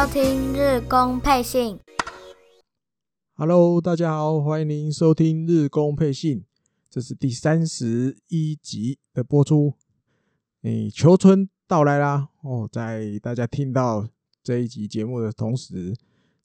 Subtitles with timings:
[0.00, 1.78] 收听日工配信。
[3.34, 6.44] Hello，大家好，欢迎您收听日工配信，
[6.88, 9.74] 这是第三十一集的播出。
[10.62, 12.30] 诶，秋春到来啦！
[12.40, 14.08] 哦，在大家听到
[14.42, 15.94] 这一集节目的同时，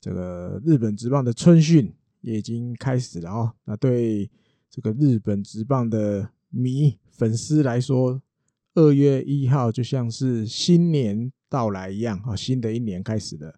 [0.01, 3.53] 这个日本职棒的春训也已经开始了哦。
[3.63, 4.29] 那对
[4.69, 8.21] 这个日本职棒的迷粉丝来说，
[8.73, 13.57] 二月一号就像是新年到来一样啊，新的一年开始了。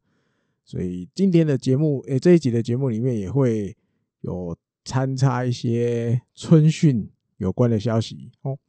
[0.63, 3.75] 所以今天的节目，诶，这一集的节目里面也会
[4.21, 4.55] 有
[4.85, 8.59] 参差一些春训有关的消息哦。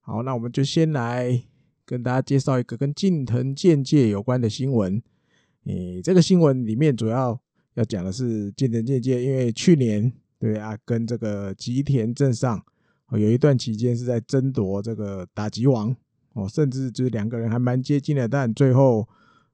[0.00, 1.42] 好，那我们就先来
[1.84, 5.02] 跟大家介绍一个跟近藤健介有关的新闻。
[5.64, 7.38] 诶，这个新闻里面主要
[7.74, 12.58] 要讲的是近藤健介，因为去年对啊，跟这个吉田正尚。
[13.08, 15.94] 哦，有一段期间是在争夺这个打击王
[16.38, 19.08] 哦，甚至就是两个人还蛮接近的，但最后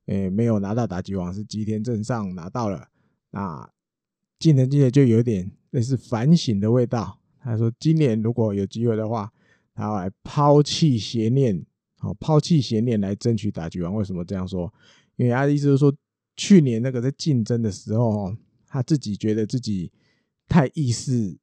[0.07, 2.89] 诶没有拿到打击王，是吉田正尚拿到了。
[3.31, 3.69] 那
[4.39, 7.19] 近藤健介就有点类似反省的味道。
[7.41, 9.33] 他说，今年如果有机会的话，
[9.75, 11.65] 他要来抛弃邪念，
[11.99, 13.95] 好，抛弃邪念来争取打击王。
[13.95, 14.73] 为什么这样说？
[15.17, 15.95] 因为他的意思是说，
[16.37, 19.91] 去年那个在竞争的时候，哦，他自己觉得自己
[20.47, 21.39] 太意识。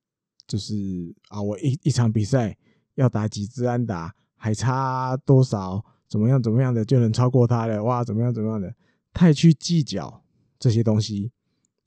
[0.47, 2.57] 就是啊，我一一场比赛
[2.95, 5.85] 要打几支安打，还差多少？
[6.07, 6.41] 怎么样？
[6.41, 7.83] 怎么样的就能超过他了？
[7.83, 8.33] 哇，怎么样？
[8.33, 8.73] 怎么样的？
[9.13, 10.23] 太去计较
[10.57, 11.31] 这些东西，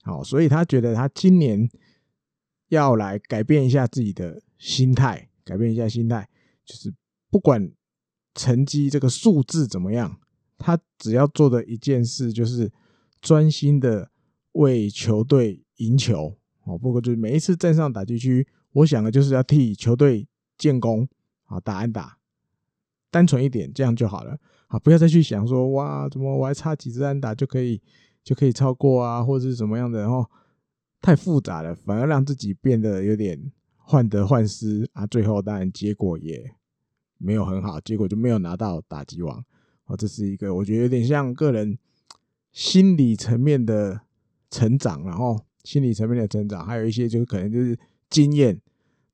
[0.05, 1.69] 好，所以他觉得他今年
[2.69, 6.29] 要来改变一下自己的心态，改变一下心态，
[6.65, 6.95] 就是
[7.29, 7.73] 不管
[8.35, 10.17] 成绩这个数字怎么样，
[10.57, 12.71] 他只要做的一件事就是
[13.21, 14.11] 专心的
[14.53, 16.37] 为球队赢球。
[16.65, 21.07] 哦，不过就是每一次站上打击区，我想的就是要替球队建功，
[21.45, 22.17] 啊，打安打，
[23.15, 24.37] 单纯一点，这样就好了，
[24.67, 27.81] 啊，不要再去想说，哇，怎么我还差几只安打就可以
[28.25, 30.29] 就可以超过啊，或者是什么样的，然后
[31.01, 34.91] 太复杂了，反而让自己变得有点患得患失。
[34.95, 36.53] 啊，最后当然结果也
[37.19, 39.45] 没有很好，结果就没有拿到打击王，
[39.85, 41.79] 哦，这是一个我觉得有点像个人
[42.51, 44.01] 心理层面的
[44.51, 45.39] 成长，然后。
[45.65, 47.75] 心理层面的成长，还有一些就是可能就是
[48.11, 48.61] 经验，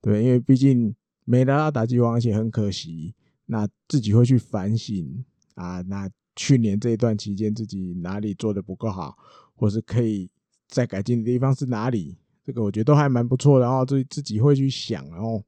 [0.01, 0.93] 对，因为毕竟
[1.25, 3.15] 没拿到打击王，而且很可惜，
[3.51, 5.25] 那自己会去反省
[5.55, 9.19] 啊，那去年这一段期间自己哪里做的不够好，
[9.57, 10.31] 或是可以
[10.69, 15.43] 再改进的地方是哪里，这个我觉得都还蛮不错的，然后自己自己会去想，然后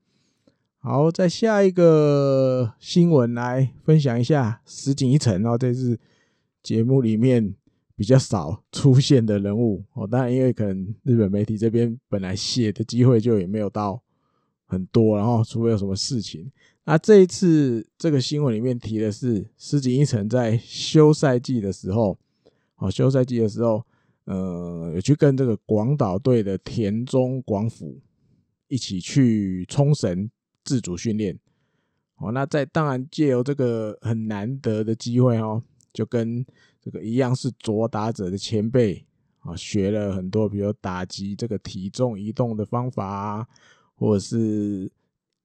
[0.78, 5.98] 好，再下一个新闻来分享一下石井一成，然后这次
[6.62, 7.54] 节目里面。
[7.94, 14.02] 比较少出现的人物哦，当然因为可能日本媒体这边本来写的机会就也没有到
[14.66, 16.50] 很多，然后除非有什么事情。
[16.84, 22.18] 那这一次这个新闻里面提的是石井一成在休赛季的时候，
[22.76, 23.84] 哦，休赛季的时候，
[24.24, 28.00] 呃，有去跟这个广岛队的田中广辅
[28.66, 30.28] 一起去冲绳
[30.64, 31.38] 自主训练。
[32.16, 35.62] 哦，那在当然借由这个很难得的机会哦，
[35.92, 36.44] 就跟
[36.80, 39.04] 这个一样是左打者的前辈
[39.38, 43.46] 啊，学了很多，比如打击这个体重移动的方法啊，
[43.94, 44.90] 或者是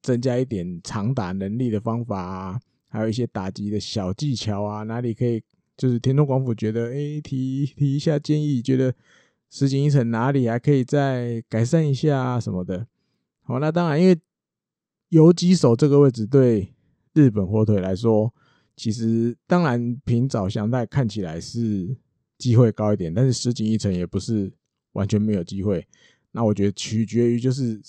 [0.08, 5.44] 增加一点长打能力的方法啊，还有一些打击的小技巧啊，哪里可以
[5.76, 8.96] 就是田中广辅觉得，哎，提提一下建议，觉得
[9.52, 12.88] 石井一成哪里还可以再改善一下啊什么的。
[13.44, 14.18] 好，那当然，因为
[15.10, 16.74] 游击手这个位置对
[17.14, 18.34] 日本火腿来说。
[18.78, 21.98] 其实，当然，平沼翔太看起来是
[22.38, 24.54] 机会高一点，但是石井一成也不是
[24.94, 25.84] 完全没有机会。
[26.32, 27.82] 那我觉得取决于就是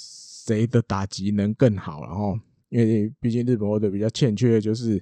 [0.48, 2.36] 谁的打击能更好，然后
[2.70, 5.00] 因为毕竟日本火腿比较欠缺的就是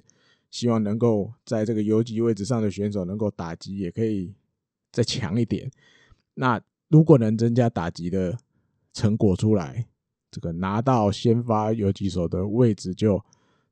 [0.51, 4.35] 希望能够在这个游击位置上的选手能够打击也可以
[4.91, 5.71] 再强一点。
[6.35, 8.37] 那如果能增加打击的
[8.93, 9.87] 成果出来，
[10.29, 13.23] 这个拿到先发游击手的位置就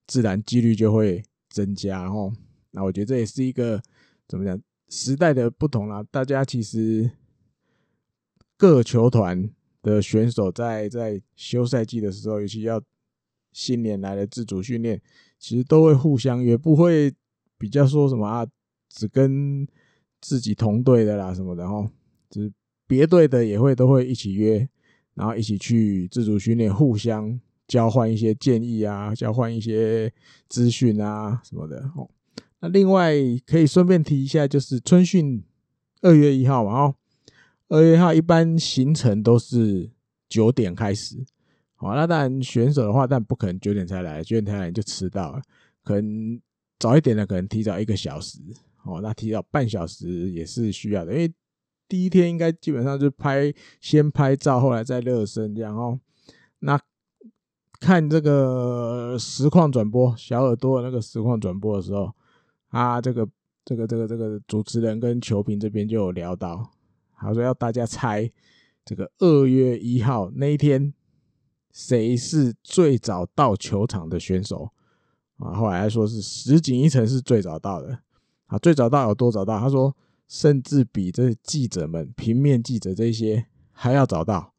[0.08, 1.24] 自然几率就会。
[1.48, 2.34] 增加，然后
[2.72, 3.82] 那我觉得这也是一个
[4.28, 6.04] 怎么讲时代的不同啦。
[6.12, 7.10] 大家其实
[8.58, 9.50] 各球团
[9.86, 12.82] 的选手在在休赛季的时候，尤其要
[13.54, 15.00] 新年来的自主训练，
[15.40, 17.14] 其实都会互相约，不会
[17.58, 18.46] 比较说什么啊，
[18.90, 19.66] 只跟
[20.20, 21.90] 自己同队的啦什么的哈，
[22.30, 22.52] 就是
[22.88, 24.68] 别队的也会都会一起约，
[25.14, 27.40] 然后一起去自主训练，互相。
[27.68, 30.14] 交换一些建议啊，交换一些
[30.48, 32.08] 资讯啊什么的哦。
[32.60, 33.12] 那另外
[33.44, 35.44] 可以顺便提一下，就是春训
[36.04, 36.96] 二月一号嘛哦，
[37.70, 39.90] 二月一号一般行程都是
[40.30, 41.26] 九点开始。
[41.76, 45.42] 好，那当然选手的话，但不可能九点才来，九点才来就迟到了。
[45.84, 46.40] 可能
[46.80, 48.40] 早一点的，可能提早一个小时。
[48.84, 51.34] 哦，那提早半小时也是需要的，因为
[51.90, 56.00] 第一天应该基本上就拍先拍照，后来再热身这样哦。
[56.60, 56.80] 那
[57.80, 62.14] 看这个实况转播，小耳朵的那个实况转播的时候，
[62.70, 63.28] 啊，这个
[63.66, 66.72] 这个这个这个主持人跟球评这边就有聊到，
[67.26, 68.32] 他说要大家猜
[68.84, 70.94] 这个二月一号那一天
[71.72, 74.72] 谁是最早到球场的选手
[75.38, 75.54] 啊？
[75.54, 78.00] 后来还说是石井一成是最早到的。
[78.48, 79.60] 啊，最早到有多早到？
[79.60, 79.96] 他说，
[80.28, 84.54] 甚至比这记者们、平面记者这些还要早到，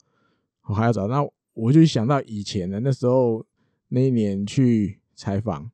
[0.65, 1.07] 我还要早。
[1.07, 1.25] 那
[1.55, 3.47] 我就想到以前的那时候，
[3.89, 5.71] 那一年去采访，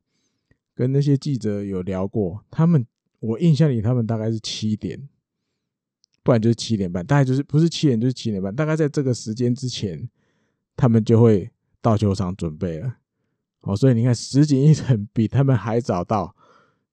[0.75, 2.87] 跟那些记者有聊过，他们
[3.21, 5.09] 我印象里他们大概是七点，
[6.23, 10.09] 不然就是七点半，大概就是不是七点就是七点半，大概在这个时间之前，
[10.77, 12.97] 他们就会到球场准备了。
[13.63, 16.35] 哦，所以你看，石井一成比他们还早到。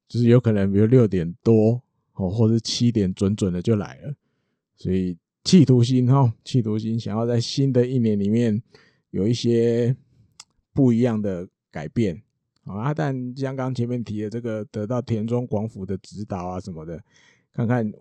[0.07, 1.79] 就是有可能，比如六点多
[2.13, 4.11] 哦，或者七点准准的就来了，
[4.75, 8.59] 所以企图心哦，企图心想要在新的一年里面
[9.11, 9.95] 有一些
[10.73, 12.19] 不一样的改变
[12.63, 12.91] 啊。
[12.91, 16.99] 但像刚前面提的这个，得到田中广辅的指导啊什么的，
[17.53, 17.93] 看看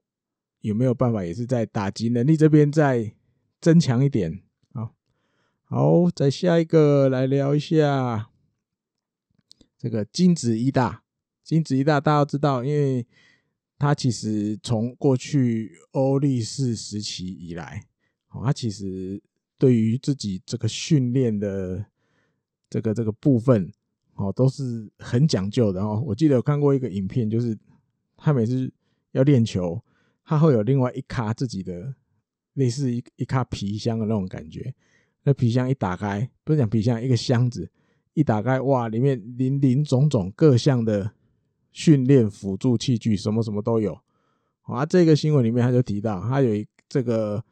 [0.60, 3.14] 有没有办法，也是在打击能力这边再
[3.60, 4.90] 增强一点啊。
[5.64, 8.30] 好，再下一个来聊一下
[9.78, 11.04] 这个金子一大。
[11.44, 13.06] 金子一大，大家都知道，因为
[13.78, 17.86] 他其实从过去欧力士时期以来，
[18.28, 19.22] 哦，他其实
[19.56, 21.86] 对于自己这个训练的
[22.68, 23.72] 这个这个部分，
[24.16, 26.02] 哦，都是很讲究的哦。
[26.06, 27.58] 我记得有看过一个影片，就是
[28.16, 28.70] 他每次
[29.12, 29.82] 要练球，
[30.28, 31.94] 他会有另外一卡自己的
[32.52, 34.74] 类似一一卡皮箱的那种感觉。
[35.22, 37.68] 那皮箱一打开，不是讲皮箱，一个箱子
[38.12, 41.12] 一打开，哇，里面林林总总各项的。
[41.70, 43.96] 训练辅助器具什么什么都有，
[44.62, 47.44] 啊，这个新闻里面他就提到，他有一这个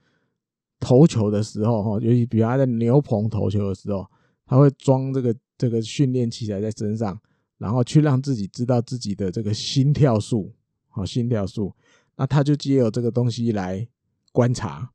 [0.80, 4.04] 投球的时候，哈，尤其比如他在牛棚投球的时候，
[4.44, 7.16] 他会装这个这个训练器材在身上，
[7.58, 10.52] 然后去让自己知道自己的这个心跳数，
[10.88, 11.72] 好，心跳数，
[12.16, 13.88] 那他就借由这个东西来
[14.32, 14.90] 观察，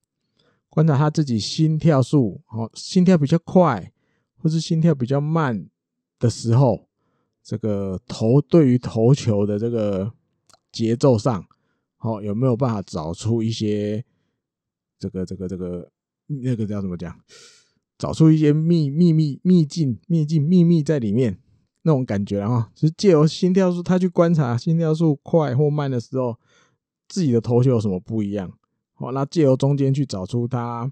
[0.69, 3.91] 观察他自己心跳数，好，心跳比较快
[4.37, 5.67] 或是心跳比较慢
[6.19, 6.87] 的时候。
[7.43, 10.13] 这个投对于投球的这个
[10.71, 11.43] 节奏上，
[11.97, 14.05] 好，有没有办法找出一些
[14.99, 15.91] 这个这个这个
[16.27, 17.19] 那个叫怎么讲？
[17.97, 21.39] 找出一些秘秘密秘境秘境秘密在里面
[21.81, 26.39] 那种感觉，然后就是借由心跳数，他去观察心跳数快或慢的时候，
[27.11, 28.57] 自己的投球有什么不一样？
[28.93, 30.91] 好，那借由中间去找出他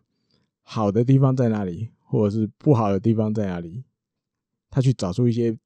[0.61, 3.83] 好的地方在哪里，或者是不好的地方在哪里，
[4.69, 5.57] 他去找出一些。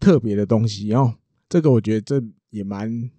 [0.00, 1.14] 特别的东西哦，
[1.46, 3.10] 这个我觉得这也蛮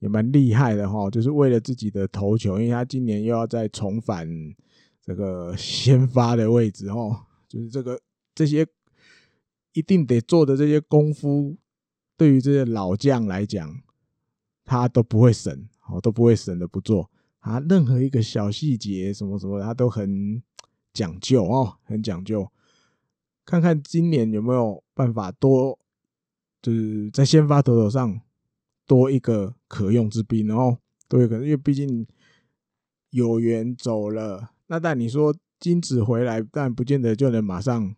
[0.00, 4.28] 也蛮厉害的哈，就是为了自己的投球，因为他今年又要再重返
[5.00, 7.98] 这个先发的位置哦，就是这个
[8.34, 8.66] 这些
[9.72, 11.56] 一定得做的这些功夫，
[12.14, 13.80] 对于这些老将来讲，
[14.66, 20.42] 他都不会省哦，都不会省的不做啊，任何一个小细节什么什么，他都很
[20.92, 22.52] 讲究哦，很讲究，
[23.46, 25.78] 看看今年有没有办法多。
[26.62, 28.20] 就是在先发投手上
[28.88, 32.04] 多一个可用之兵，然后多一个，因为毕竟
[33.10, 37.94] 有缘走了，那但你说金子回来，但不见得就能马上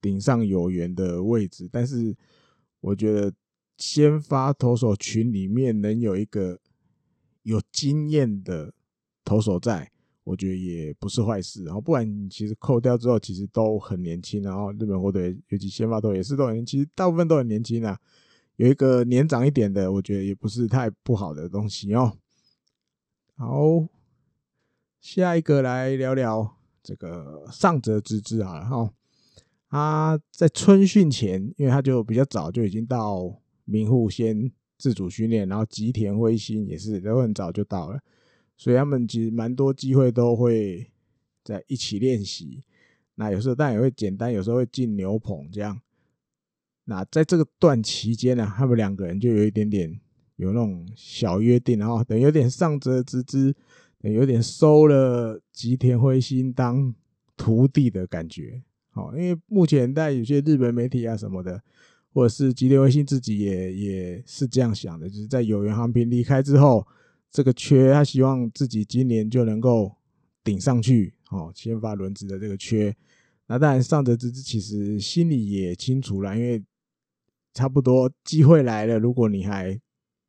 [0.00, 1.68] 顶上有缘的位置。
[1.70, 2.16] 但是
[2.80, 3.30] 我觉得
[3.76, 6.58] 先发投手群里面能有一个
[7.42, 8.72] 有经验的
[9.24, 9.90] 投手在。
[10.24, 17.96] 我觉得也不是坏事，然后不然其实扣掉之后，其实都很年轻，然后日本火腿尤其先发投也是都很年轻，大部分都很年轻啊。
[18.56, 22.18] 有一个年长一点的，我觉得也不是太不好的东西哦。
[23.36, 23.86] 好，
[25.00, 28.92] 下一个来聊聊这个上泽直之啊哈。
[29.70, 38.00] 他在春训前，因为他就比较早就已经到名护先自主训练，然后吉田辉星也是都很早就到了。
[38.56, 40.90] 所以他们其实蛮多机会都会
[41.44, 42.64] 在一起练习，
[43.16, 45.78] 那有时候但也会简单，有时候会进牛棚这样。
[46.84, 50.00] 那在这个段期间呢，他们两个人就有一点点
[50.36, 53.54] 有那种小约定，然后等有点上泽之之，
[54.00, 56.94] 等有点收了吉田辉星当
[57.36, 58.62] 徒弟的感觉。
[58.90, 61.62] 好，因为目前在有些日本媒体啊什么的，
[62.16, 66.86] 或者是吉田辉星自己也也是这样想的，就是在有缘航平离开之后。
[67.30, 69.94] 这个缺，他希望自己今年就能够
[70.42, 72.96] 顶上去，哦，先发轮值的这个缺。
[73.46, 76.64] 那当然，上泽直之其实心里也清楚了，因为
[77.52, 79.78] 差不多机会来了，如果你还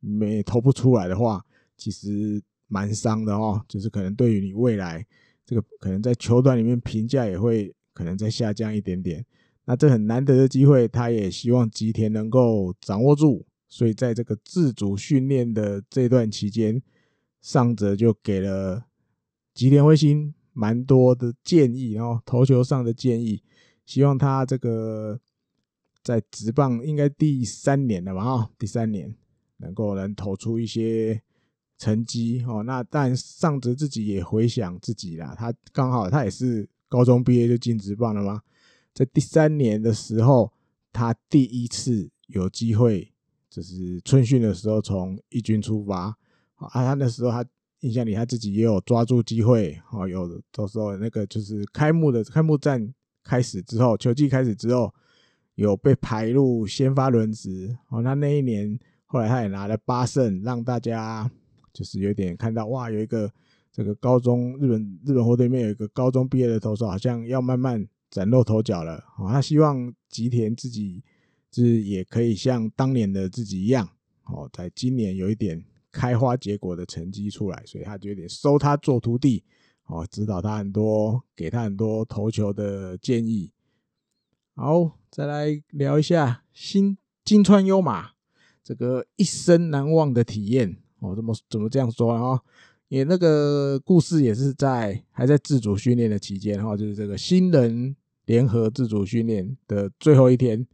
[0.02, 1.42] 没投不出来的话，
[1.78, 3.64] 其实蛮伤的哦。
[3.70, 5.06] 就是可能对于你未来
[5.46, 9.26] 这个可能在球团里面评价也会可能再下降一点点。
[9.70, 13.46] 那这很难得的机会，他也希望吉田能够掌握住。
[13.68, 16.82] 所以在这个自主训练的这段期间，
[17.42, 18.86] 上泽就给了
[19.54, 23.44] 吉田辉星蛮多的建议哦，投球上的建议，
[23.86, 25.20] 希望他这个
[26.02, 29.14] 在职棒应该第三年了吧，哈，第三年
[29.58, 31.22] 能够能投出一些
[31.78, 32.64] 成绩哦。
[32.64, 38.42] 那但上泽自己也回想自己啦，他刚好他也是高中毕业就进职棒了嘛，
[38.98, 40.52] 在第三年的时候，
[40.92, 43.14] 他第一次有机会，
[43.48, 46.06] 就是春训的时候从一军出发。
[46.56, 47.46] 啊，他那时候他
[47.82, 52.92] 印象里他自己也有抓住机会，哦，有到时候那个就是开幕的开幕战
[53.24, 54.92] 开始之后，球季开始之后，
[55.54, 57.78] 有被排入先发轮值。
[57.90, 61.30] 哦，那那一年后来他也拿了八胜，让大家
[61.72, 63.32] 就是有点看到哇，有一个
[63.72, 69.04] 这个高中日本日本火腿里面有一个高中毕业的投手，好像要慢慢崭露头角了。
[69.18, 71.04] 哦，他希望吉田自己
[71.52, 73.90] 是也可以像当年的自己一样，
[74.26, 75.66] 哦，在今年有一点。
[75.90, 79.44] 开花结果的成绩出来，所以他就有点收他做徒弟，
[79.86, 83.52] 哦，指导他很多，给他很多投球的建议。
[84.54, 88.12] 好，再来聊一下新金川优马
[88.64, 90.78] 这个一生难忘的体验。
[91.00, 92.44] 哦，怎么怎么这样说啊？
[92.90, 100.66] 也那个故事也是在还在自主训练的期间，哈，就是这个新人联合自主训练的最后一天。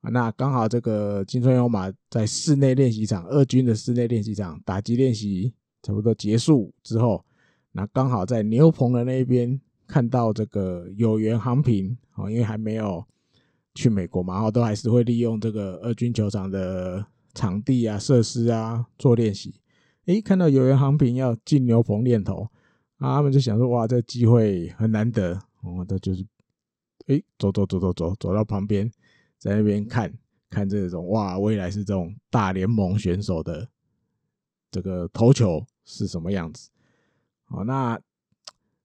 [0.00, 7.24] 啊，那刚好这个金川优马在室内练习场，二军的室内练习场打击练习差不多结束之后，
[7.70, 13.04] 那刚好在牛棚的那一边看到这个有缘航平，哦，因为还没有
[13.76, 19.54] 去美国嘛，然后都还是会利用这个二军球场的场地啊、设施啊做练习。
[20.06, 22.42] 诶，看到有原航平要进牛棚练投，
[22.98, 26.26] 啊，他们就想说，哇，这机会很难得，哦，这就是，
[27.06, 28.90] 诶，走走走走走，走到旁边。
[29.38, 30.12] 在那边看
[30.48, 33.68] 看这种哇，未来是这种大联盟选手的
[34.70, 36.70] 这个投球是什么样子？
[37.46, 37.98] 好，那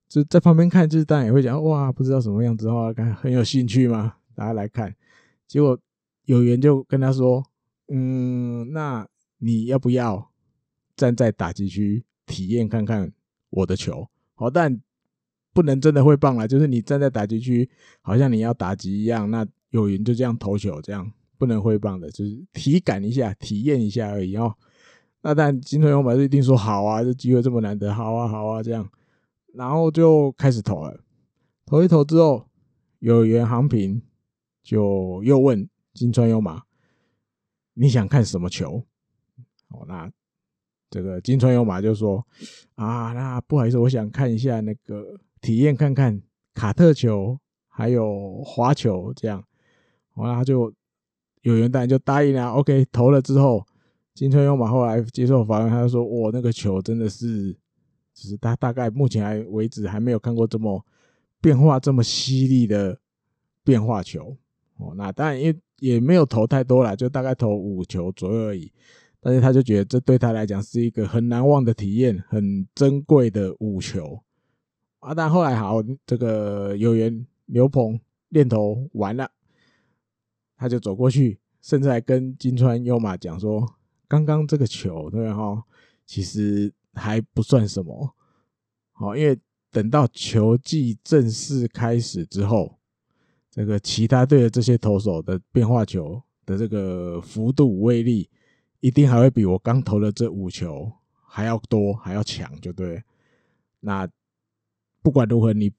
[0.09, 4.15] 就在旁边看，就是当然也会讲哇，不知道什么样子的话，看很有兴趣吗？
[4.33, 4.95] 大家来看，
[5.47, 5.79] 结果
[6.25, 7.43] 有缘就跟他说，
[7.89, 9.07] 嗯，那
[9.37, 10.31] 你要不要
[10.97, 13.09] 站在打击区体验看看
[13.51, 14.09] 我的球？
[14.35, 14.77] 好，但
[15.53, 17.69] 不能真的挥棒了，就是你站在打击区，
[18.01, 19.47] 好像你要打击一样，那。
[19.71, 24.55] 有人就这样投球，这样不能挥棒的，就是体感一下、体验一下而已哦。
[25.21, 28.89] 那但金川优马就一定说好啊，这机会这么难得，好啊，好啊，这样，
[29.53, 31.03] 然后就开始投了。
[31.65, 32.47] 投一投之后，
[32.99, 34.01] 有缘航平
[34.63, 36.63] 就又问金川优马
[37.75, 38.85] ：“你想看什么球？”
[39.67, 40.09] 哦，那
[40.89, 42.25] 这个金川有马就说
[42.75, 46.21] ：“啊，那不好意思，我想看一下那个体验看看
[46.53, 49.43] 卡特球，还有滑球这样。”
[50.15, 50.73] 完了，他就
[51.41, 52.49] 有缘当然就答应了。
[52.51, 53.65] OK，投了之后，
[54.13, 57.55] 金川有马后来接受访问，他就说：“我那个球真的是，
[58.13, 60.83] 只是他大概目前还为止还没有看过这么
[61.39, 62.97] 变化这么犀利的
[63.63, 64.35] 变化球。”
[64.79, 68.71] 哦，那当然因为也没有投太多了，就大概投五球左右而已。
[69.21, 74.23] 但是他就觉得这对他来讲是一个很难忘的体验，很珍贵的五球
[74.99, 75.13] 啊。
[75.13, 79.29] 但后来好，这个有缘刘鹏练投完了。
[80.59, 83.63] 他就走过去，甚至还跟金川优马讲说
[84.09, 85.63] ：“刚刚这个球，对哈，
[86.03, 88.15] 其实还不算什么，
[88.91, 89.37] 好，因为
[89.71, 92.79] 等到球季正式开始之后，
[93.51, 98.27] 这个其他队的这些投手的变化球的这个幅度威力，
[98.79, 100.91] 一定还会比我刚投的这五球
[101.25, 103.03] 还要多，还要强，就对。
[103.79, 104.09] 那
[105.01, 105.71] 不管如何，你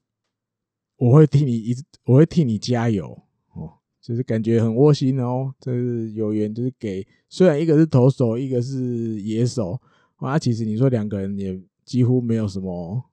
[0.96, 3.22] 我会替你一，我会替你加油
[3.54, 9.78] 哦。”就是感觉很窝心哦，就是有缘，就是给虽然一个是投手，一个是野手，
[10.16, 13.04] 啊，其实你说两个人也几乎没有什么，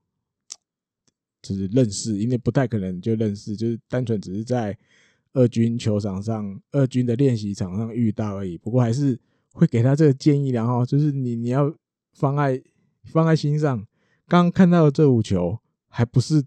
[1.42, 4.78] 就是认识，因为不太可能就认识，就是单纯只是在
[5.34, 8.56] 二军球场上、二军的练习场上遇到而已。
[8.56, 9.20] 不过还是
[9.56, 11.74] 会给他这个建议，然后就是你你要
[12.12, 12.62] 放在
[13.04, 13.86] 放在心上。
[14.28, 15.58] 刚看到的这五球
[15.88, 16.44] 还不是。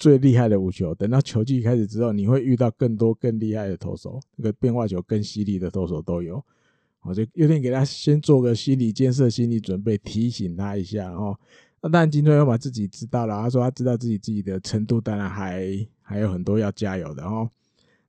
[0.00, 6.40] 最厉害的五球，等到球季开始之后，你会遇到更多更厉害的投手，那个变化球更犀利的投手都有。
[7.02, 11.36] 我就有点给他先做个心理建设、心理准备，提醒他一下哦。
[11.80, 17.50] 那当然，金川优马自己知道了，他说他知道自己自己的程度，当然还还有很多要加油的哦。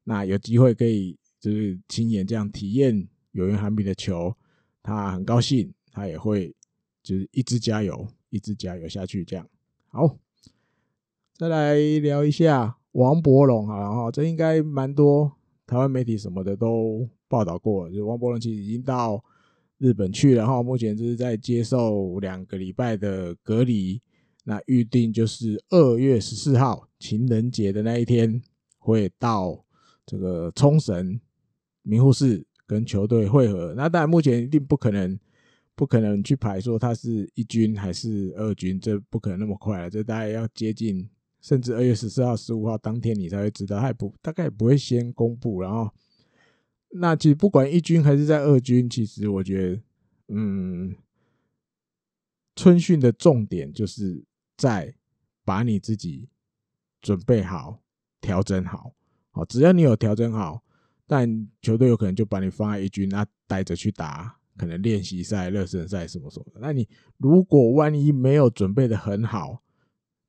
[0.03, 3.07] 那有机会可以就是亲眼这样体验
[3.39, 4.35] 有缘航平的球，
[4.83, 6.53] 他很高兴，他也会
[7.01, 9.23] 就是一直加油，一直加油下去。
[9.23, 9.47] 这样
[9.87, 10.17] 好，
[11.37, 15.31] 再来聊一下王柏融，好了哈，这应该蛮多
[15.65, 19.23] 台湾媒体什么的都报道过，就王柏融其实已经到
[19.77, 24.01] 日本去了，然后目前就是在接受两个礼拜的隔离。
[24.45, 28.41] 那预定就是二月十四号情人节的那一天，
[28.79, 29.63] 会到
[30.07, 31.19] 这个冲绳
[31.83, 33.73] 名护市跟球队会合。
[33.75, 35.19] 那当然目前一定不可能，
[35.73, 39.89] 不可能去排说他是一军还是二军，这不可能那么快了。
[39.89, 41.09] 这大概要接近，
[41.41, 45.59] 甚至二月十四号、十五号当天你才会知道，他也不大概也不会先公布。
[45.59, 45.91] 然后，
[46.91, 49.81] 那其实不管一军还是在二军，其实我觉得，
[50.27, 50.95] 嗯，
[52.55, 54.23] 春训的重点就是。
[54.59, 54.93] 在
[55.45, 56.27] 把你自己
[57.01, 57.79] 准备好，
[58.19, 58.91] 调整好，
[59.31, 60.61] 好，只要你有调整好，
[61.09, 66.59] 但球队有可能就把你放在一军，那带着去打可能练习赛、热身赛什么什么的。
[66.61, 66.87] 那你
[67.17, 69.59] 如果万一没有准备的很好，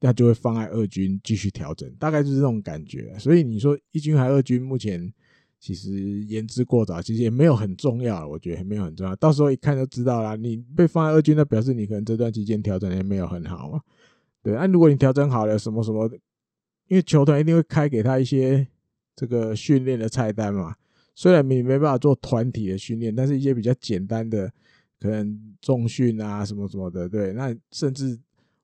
[0.00, 3.14] 那就会放在二军继续调整，大概就是这种感觉。
[3.18, 5.12] 所以你说一军还二军，目前
[5.58, 9.14] 其实言之过早，其实也没有很重要，我觉得也没有很重要。
[9.16, 13.78] 到时候一看就知道了，你被放在二军，那表示你可能这段期间调整也没有很好嘛。
[14.42, 16.10] 对，那、如果你调整好了什么什么，
[16.88, 18.66] 因为球团一定会开给他一些
[19.20, 20.74] 这个训练的菜单嘛。
[21.14, 24.50] 虽然你没办法做团体的训练，但是一些比较简单的，
[24.98, 27.34] 可能重训啊什么什么的，对。
[27.34, 28.18] 那甚至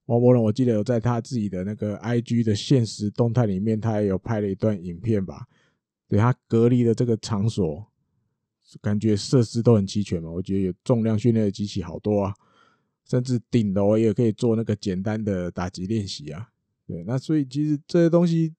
[0.06, 5.46] 王柏伦，我记得有在他自己的那个 IG 的现实动态里面，他也有拍了一段影片吧。
[6.08, 7.86] 对，他隔离的这个场所，
[8.80, 10.30] 感觉设施都很齐全嘛。
[10.30, 12.34] 我觉得有重量训练的机器好多啊。
[13.08, 16.48] 甚至顶楼也可以做那个简单的打击练习啊，
[16.88, 18.52] 对，那所以其实这些东西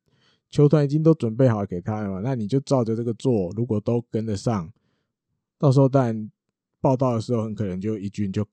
[0.49, 4.71] 球团已经都准备好给他了嘛，那你就照着这个做，如果都跟得上，
[5.57, 6.31] 到时候当然
[6.79, 8.47] 报道的时候很可能就一军就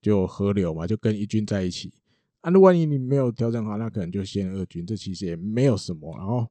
[0.00, 1.92] 就合流嘛，就跟一军在一起
[2.40, 2.50] 啊。
[2.50, 6.16] 那万一你没有调整好，那可能就先二军，这其实也没有什么。
[6.18, 6.46] 然后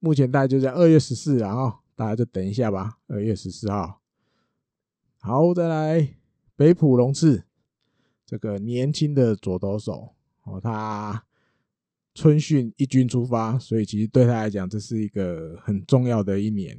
[0.00, 4.00] 目前大概就在二月十四，然后大家就等一下吧，二月十四号。
[5.20, 6.16] 好，再来
[6.56, 7.44] 北浦龙次。
[8.26, 11.24] 这个年轻的左投手哦，他
[12.14, 16.78] 春训一军出发，所以其实对他来讲，这是一个很重要的一年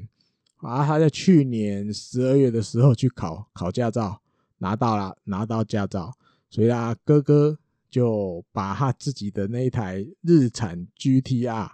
[0.57, 0.85] 啊。
[0.85, 4.21] 他在去年十二月的时候去考考驾照，
[4.59, 6.13] 拿到了拿到驾照，
[6.49, 7.57] 所以他哥哥
[7.89, 11.69] 就把他自己的那一台日产 GTR，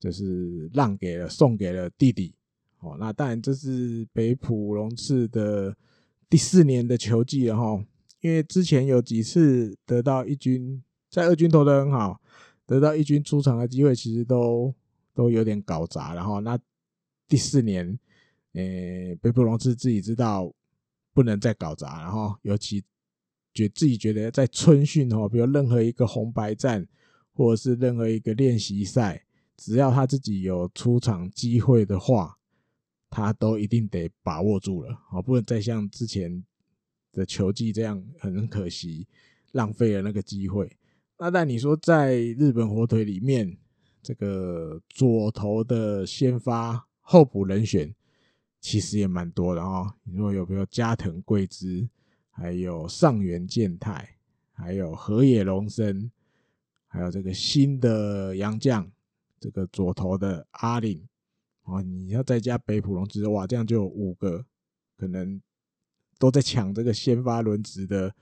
[0.00, 2.34] 就是让给了送给了弟弟
[2.80, 2.96] 哦。
[2.98, 5.76] 那当然这是北浦龙次的
[6.28, 7.84] 第四年的球季了哈。
[8.20, 12.20] 因为之前有几次得到一军，在二军投得很好，
[12.72, 14.74] 得到一军出场的机会，其实都
[15.14, 16.14] 都有点搞砸。
[16.14, 16.58] 然后那
[17.28, 17.98] 第四年，
[18.52, 20.52] 诶，北埔龙次自己知道
[21.12, 22.82] 不能再搞砸，然后尤其
[23.52, 26.86] 觉自己觉得在春训哦，比如任何一个红白战，
[27.32, 29.24] 或者是任何一个练习赛，
[29.56, 32.38] 只要他自己有出场机会的话，
[33.10, 36.44] 他都一定得把握住了，哦，不能再像之前。
[37.14, 39.06] 的球技这样很可惜，
[39.50, 40.74] 浪费了那个机会。
[41.22, 43.56] 那但你说在日本火腿里面，
[44.02, 47.94] 这个左投的先发候补人选
[48.60, 49.94] 其实也蛮多的哦。
[50.02, 51.88] 你说有没有加藤贵之，
[52.32, 54.16] 还有上原健太，
[54.52, 56.10] 还有河野龙生，
[56.88, 58.90] 还有这个新的洋将，
[59.38, 61.06] 这个左投的阿领
[61.62, 61.80] 哦。
[61.80, 64.44] 你要再加北浦龙之哇，这样就有五个
[64.96, 65.40] 可能。
[66.18, 68.14] 都在抢这个先发轮值的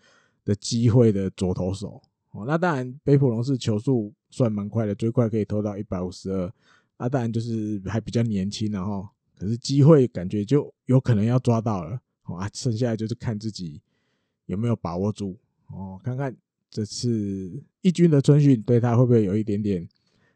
[0.43, 6.53] 的机会的左投手哦，那当然北埔龙是球速算蛮快的，最快可以投到一百五十二，
[6.99, 13.81] 那当然就是还比较年轻，然后可是机会感觉就有可能要抓到了哦啊，剩下来就是看自己
[14.47, 15.37] 有没有把握住
[15.69, 16.37] 哦，看看
[16.71, 19.89] 这次一军的春训对他会不会有一点点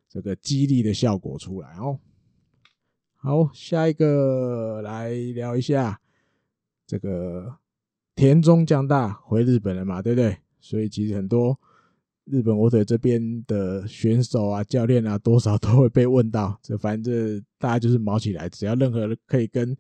[0.08, 1.98] 这个激励的效果出来哦。
[3.16, 6.00] 好，下一个来聊一下。
[6.86, 7.56] 这个
[8.14, 10.36] 田中将大回日本了嘛，对不对？
[10.60, 11.58] 所以其实很多
[12.24, 16.58] 日本火腿这边的选手啊、教练啊，多少都会被问到。
[16.62, 19.76] 这反正大家就是毛起来，只要任何可以跟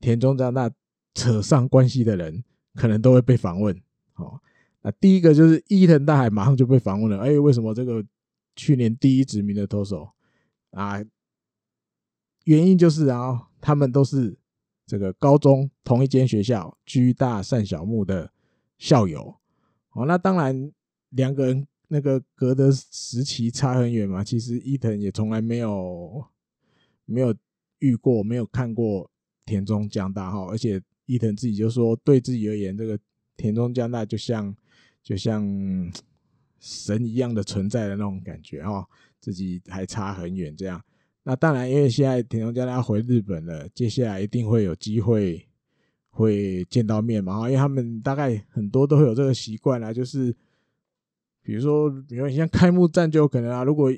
[0.00, 0.70] 田中将大
[1.14, 2.42] 扯上关系的人，
[2.74, 3.74] 可能都会被访问。
[4.16, 4.40] 哦，
[4.82, 7.18] 那第一个就是伊藤大海，马上就被访问了。
[7.18, 8.04] 哎，为什么这个
[8.56, 10.10] 去年第一指名的投手
[10.70, 11.02] 啊？
[12.44, 14.36] 原因就是啊，他们都是。
[14.86, 18.32] 这个高中同一间学校，居大善小木的
[18.76, 19.36] 校友，
[19.92, 20.72] 哦，那当然
[21.10, 24.22] 两个人那个隔的时期差很远嘛。
[24.22, 26.24] 其实伊藤也从来没有
[27.04, 27.34] 没有
[27.80, 29.10] 遇过，没有看过
[29.44, 32.98] 田中将大哈，而且伊藤自己就说，对自己而言，这个
[33.36, 34.54] 田中将大就像
[35.02, 35.42] 就像
[36.60, 38.86] 神一样的存在的那种感觉哦，
[39.20, 40.80] 自己还差很远这样。
[41.22, 45.46] 那当然，因为现在田中将大回日本了，接下来一定会有机会
[46.10, 50.34] 会见到面嘛，因为他们大概很多都会有这个习惯啦，就是
[51.42, 53.92] 比如说，比如说像开幕战就有可能啊，如果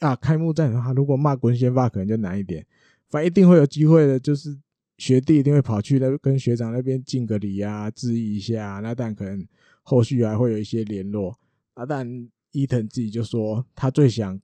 [0.00, 2.66] 啊开幕战的话，如果骂滚先发可能就难一点，
[3.08, 4.58] 反正一定会有机会的，就是
[4.98, 9.46] 学弟一定会跑去那跟学长那边敬个礼啊，致意一下啊，那但可能
[9.82, 11.38] 后续还会有一些联络
[11.74, 14.40] 啊，但伊藤自己就说他最想。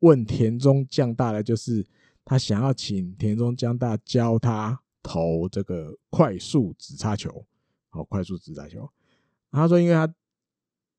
[0.00, 1.82] 问田中将大的就是
[2.26, 7.42] 他想要请田中将大教他投这个快速指叉球，
[7.88, 8.86] 好，快速指叉球。
[9.50, 10.06] 他说，因为他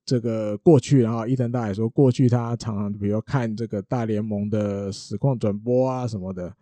[0.05, 6.55] 这个过去，然后伊藤大也说，过去他常常比如看这个大联盟的实况转播啊什么的，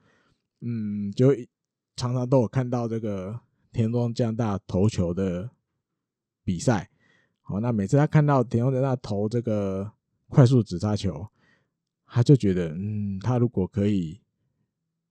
[0.61, 1.35] 嗯，就
[1.95, 3.37] 常常都有看到这个
[3.71, 5.49] 田中将大投球的
[6.43, 6.89] 比赛。
[7.41, 9.91] 好，那每次他看到田中将大投这个
[10.29, 11.27] 快速直杀球。
[12.05, 14.21] 他就觉得，嗯，他如果可以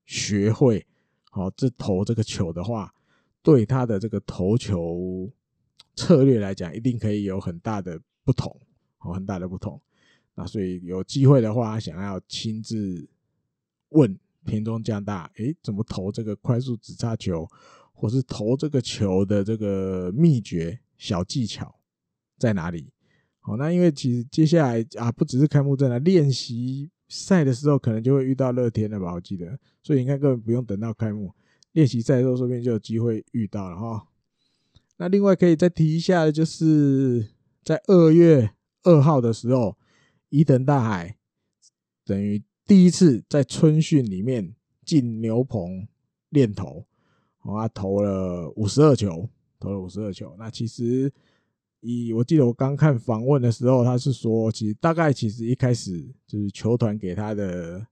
[0.06, 0.86] 学会
[1.30, 2.94] 好这投这个球的话，
[3.42, 5.28] 对他的这个投球
[5.96, 8.54] 策略来讲，一定可以有很大的不同，
[9.00, 9.80] 哦，很大的不同。
[10.34, 13.08] 那所以有机会的话，想要亲自
[13.90, 17.48] 问田中将大，诶，怎么投这个快速直叉球，
[17.92, 21.74] 或是投这个球的这个秘诀、小技巧
[22.38, 22.90] 在哪里？
[23.40, 29.12] 好，那因为其实接下来啊，不只是开幕战了，练习赛的时候可能就会遇到乐天了吧？
[29.12, 31.34] 我记得，所以应该根本不用等到开幕，
[31.72, 34.06] 练习赛的时候说不定就有机会遇到了哈。
[34.96, 37.28] 那另外可以再提一下的就是
[37.64, 38.50] 在二月
[38.82, 39.76] 二号的时候，
[40.28, 41.16] 伊藤大海
[42.04, 45.86] 等于第一次在春训里面进牛棚
[46.30, 46.84] 练投，
[47.42, 50.34] 他投了五十二球，投了五十二球。
[50.38, 51.12] 那其实。
[51.84, 57.84] 以我记得我刚看访问的时候，他是说，其实大概其实一开始就是球团给他的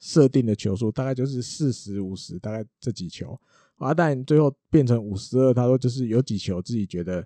[0.00, 3.40] 设定的球数，大概就是四十五十，大概这几球
[3.76, 7.24] 啊，但最后变成五十二，他说就是有几球自己觉得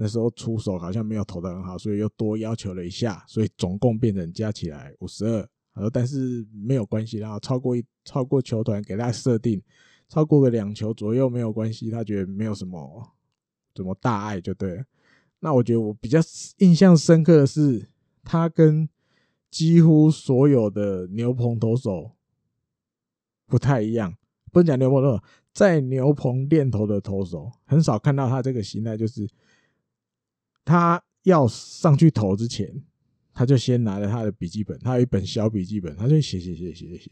[0.00, 5.42] 那时候出手好像没有投的很好，所以又多要求了一下，所以总共变成加起来五十二。
[5.74, 9.60] 他说但是没有关系，然后超过一超过球团给他设定
[10.08, 13.12] 超过个两球左右没有关系，他觉得没有什么
[13.74, 14.84] 怎么大碍就对了。
[15.40, 16.20] 那我觉得我比较
[16.58, 17.88] 印象深刻的是，
[18.22, 18.88] 他跟
[19.50, 22.12] 几乎所有的牛棚投手
[23.46, 24.14] 不太一样。
[24.50, 29.28] 不能讲牛棚投手，在牛棚练投的投手很少看到他这个形态，就是
[30.68, 32.70] 他要上去投之前，
[33.32, 37.10] 他就先拿着他的笔记本，他有一本小笔记本，他就写写写写写写，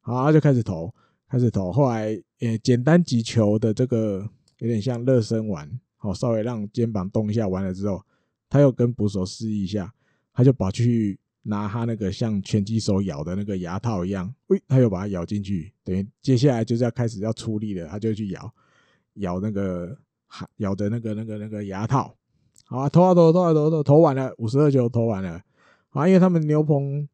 [0.00, 0.92] 好，他就开始投，
[1.28, 1.70] 开始投。
[1.70, 5.70] 后来，呃，简单几球的这个有点像热身完。
[5.96, 8.04] 好，稍微让肩膀动一下，完了之后，
[8.48, 9.94] 他又跟捕手示意一下，
[10.32, 18.52] 他就跑去拿他那个像拳击手咬的那个牙套一样，喂，他又把它咬进去，等于接下来就是要开始要出力了，他就去咬，
[19.14, 19.96] 咬那个，
[20.56, 22.17] 咬的那个那个那个牙套。
[22.68, 25.42] 好啊，投啊投，投啊投，投投完了，五十二球投完了。
[25.90, 27.08] 啊，因为他们牛棚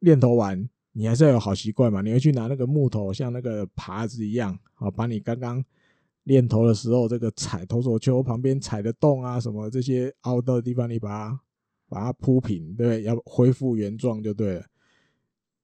[0.00, 5.64] 练投完，你还是要有好习惯嘛，你会去拿那个木头，像那个耙子一样，啊，把你刚刚。
[6.24, 11.40] 练投的时候，这个踩投手球旁边踩的洞啊，什么这些凹的地方，你把它
[11.88, 14.66] 把它铺平，对，要恢复原状就对了。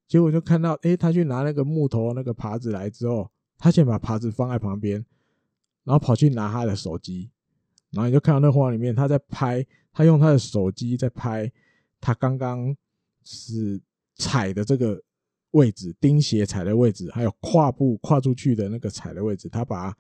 [0.09, 5.05] 结果就看到，诶，他去拿那个木头那个耙子来之后，他先把耙子放在旁边，
[5.85, 7.29] 然后跑去拿他的手机，
[7.95, 11.51] 然后你就看到那画里面，他在拍，他用他的手机在拍
[12.01, 12.75] 他刚刚
[13.25, 13.81] 是
[14.17, 15.01] 踩的这个
[15.53, 19.97] 位置，钉鞋踩的位置，还有跨步跨出去的那个踩的位置，他把。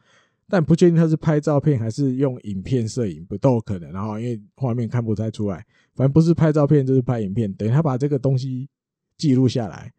[0.47, 3.91] 但不确定他是拍照片还是用影片摄影，不都可能。
[3.91, 7.51] 然后因为画面看不太出来，反正不是拍照片就是拍影片。
[7.55, 8.69] 等于他把这个东西
[9.17, 9.91] 记录下来，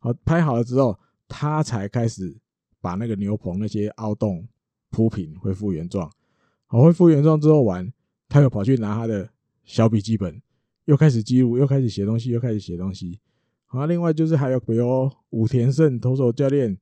[0.00, 2.36] 好，拍好了之后，他才开始
[2.80, 4.44] 把那个牛棚那些凹洞
[4.90, 6.10] 铺平，恢复原状。
[6.72, 7.92] 我，恢复原状之后玩，
[8.28, 9.30] 他又跑去拿他的
[9.64, 10.40] 小笔记本，
[10.86, 13.20] 又开始记录，又开始写东西，又开始写东西。
[13.66, 16.76] 好，另外就是还有比如武田胜投手教练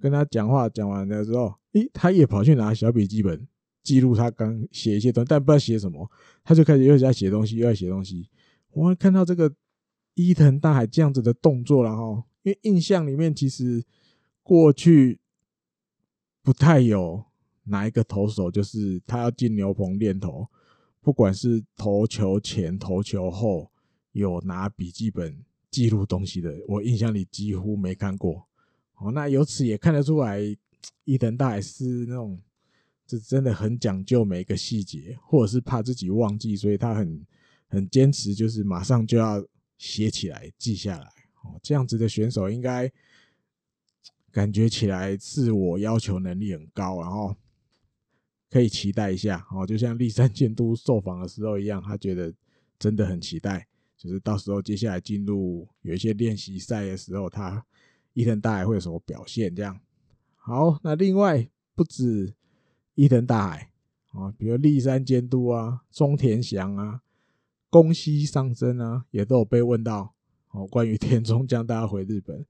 [0.00, 1.54] 跟他讲话讲完了之后。
[1.72, 3.46] 诶，他也跑去拿小笔记本
[3.82, 6.10] 记录他刚写一些东西，但不知道写什么，
[6.42, 8.30] 他就开始又在写东西，又在写东西。
[8.70, 9.52] 我会看到这个
[10.14, 13.84] 伊藤大海这样子的动作然后，因为印象里面其实
[14.42, 15.20] 过去
[16.42, 17.25] 不太有
[17.66, 20.48] 哪一个投手，就是他要进牛棚练投，
[21.02, 23.70] 不管是投球前、投球后
[24.12, 28.46] 有拿笔记本记录东西的，我印象里几乎没看过。
[28.96, 30.56] 哦，那由此也看得出来。
[31.04, 32.38] 伊藤大海是那种
[33.06, 37.26] 这真的很讲究每一个细节，或者是怕自己忘记，所以他很
[37.68, 39.44] 很坚持，就是马上就要
[39.78, 41.06] 写起来、记下来。
[41.42, 42.90] 哦，这样子的选手应该
[44.30, 47.34] 感觉起来自我要求能力很高，然后
[48.56, 49.46] 可以期待一下。
[49.50, 52.32] 哦，就像立山监督受访的时候一样，他觉得
[52.78, 53.66] 真的很期待，
[53.98, 57.66] 就是到时候接下来进入有一些练习赛的时候，他
[58.14, 59.54] 伊藤大海会有什么表现？
[59.54, 59.78] 这样。
[60.36, 62.32] 好，那另外不止。
[62.94, 63.72] 伊藤大海
[64.12, 67.02] 啊，比如立山监督啊、中田翔啊、
[67.68, 70.14] 宫西尚生啊，也都有被问到
[70.52, 70.66] 哦。
[70.66, 72.46] 关于 田中将大家回日本，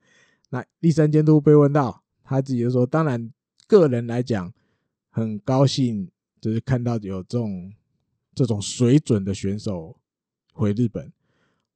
[0.51, 3.33] 那立山监督被问到，他自己就说：“当然，
[3.67, 4.55] 个人来讲，
[5.17, 6.11] 很高兴，
[6.43, 7.73] 就是看到有这种
[8.35, 9.99] 这种水准的选手
[10.53, 11.11] 回日本。”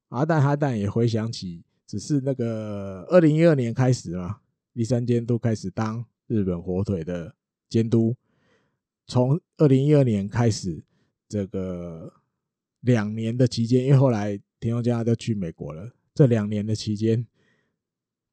[0.09, 4.41] 啊，但他但也回想起，只是那个二零一二年开始嘛，
[4.73, 7.35] 栗山监督开始当日本火腿的
[7.67, 8.15] 监督。
[9.07, 10.83] 从二零一二年开始，
[11.27, 12.13] 这个
[12.81, 17.25] 两年的期间，因为后来田中将大就去美国了，这两年的期间，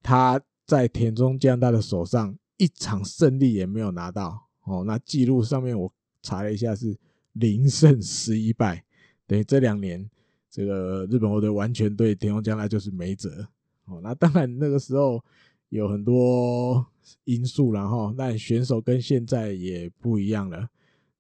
[0.03, 4.85] 他在田中将大的手上一场胜利也没有拿到哦。
[4.85, 6.96] 那记录上面我查了一下是
[7.33, 8.85] 零胜十一败，
[9.26, 10.09] 等于这两年
[10.50, 13.48] 这个日本火腿完全对田中将大就是没辙
[13.87, 14.00] 哦。
[14.02, 15.24] 那当然那个时候
[15.70, 16.87] 有很多。
[17.24, 20.68] 因素，然后但选手跟现在也不一样了，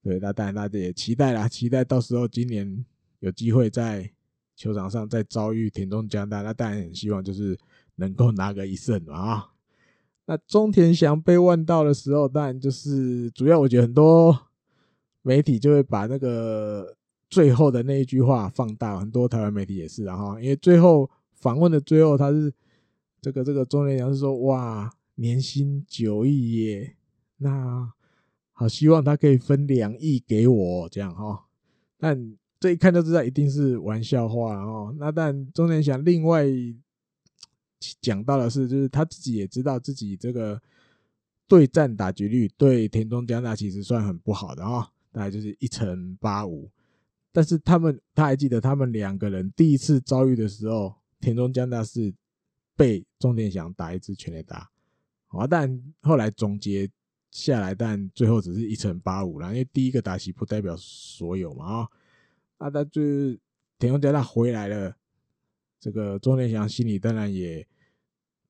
[0.02, 2.84] 对，那当然大家也期待啦，期待到时候今年
[3.20, 4.10] 有机会在
[4.54, 7.58] 球场上再遭遇田中将大，那当然很希望就是
[7.94, 9.50] 能够拿个一胜啊。
[10.28, 14.38] 那中田翔被问到的时候，当然就是主要我觉得很多
[15.22, 16.94] 媒体就会把那个
[17.28, 22.52] 最后的那一句话放大，很多台湾媒体也是，然后因为最后访问的最后他是
[23.22, 24.92] 这个这个中田翔是说哇。
[25.20, 26.94] 年薪九亿耶，
[27.38, 27.92] 那
[28.52, 31.44] 好希望他可以分两亿给我这样哈，
[31.98, 34.94] 但这一看就知道一定是玩笑话哦。
[34.96, 36.46] 那但中田翔另外
[38.00, 40.60] 讲到的是，就是他自己也知道自己这个
[41.46, 46.70] 对战打击率对田中江大其实算很不好的啊，大概就是一成八五。
[47.30, 52.12] 但是他们他还记得他们两个人第一次遭遇的时候，田中江大是
[52.74, 54.70] 被中田翔打一支全垒打。
[55.28, 56.90] 啊，但后来总结
[57.30, 61.88] 下来，但最后只是一成八五了，因为第一个打席不代表所有嘛啊。
[62.58, 63.38] 那他就是
[63.78, 64.96] 田中江大回来了，
[65.80, 67.66] 这个中田翔心里当然也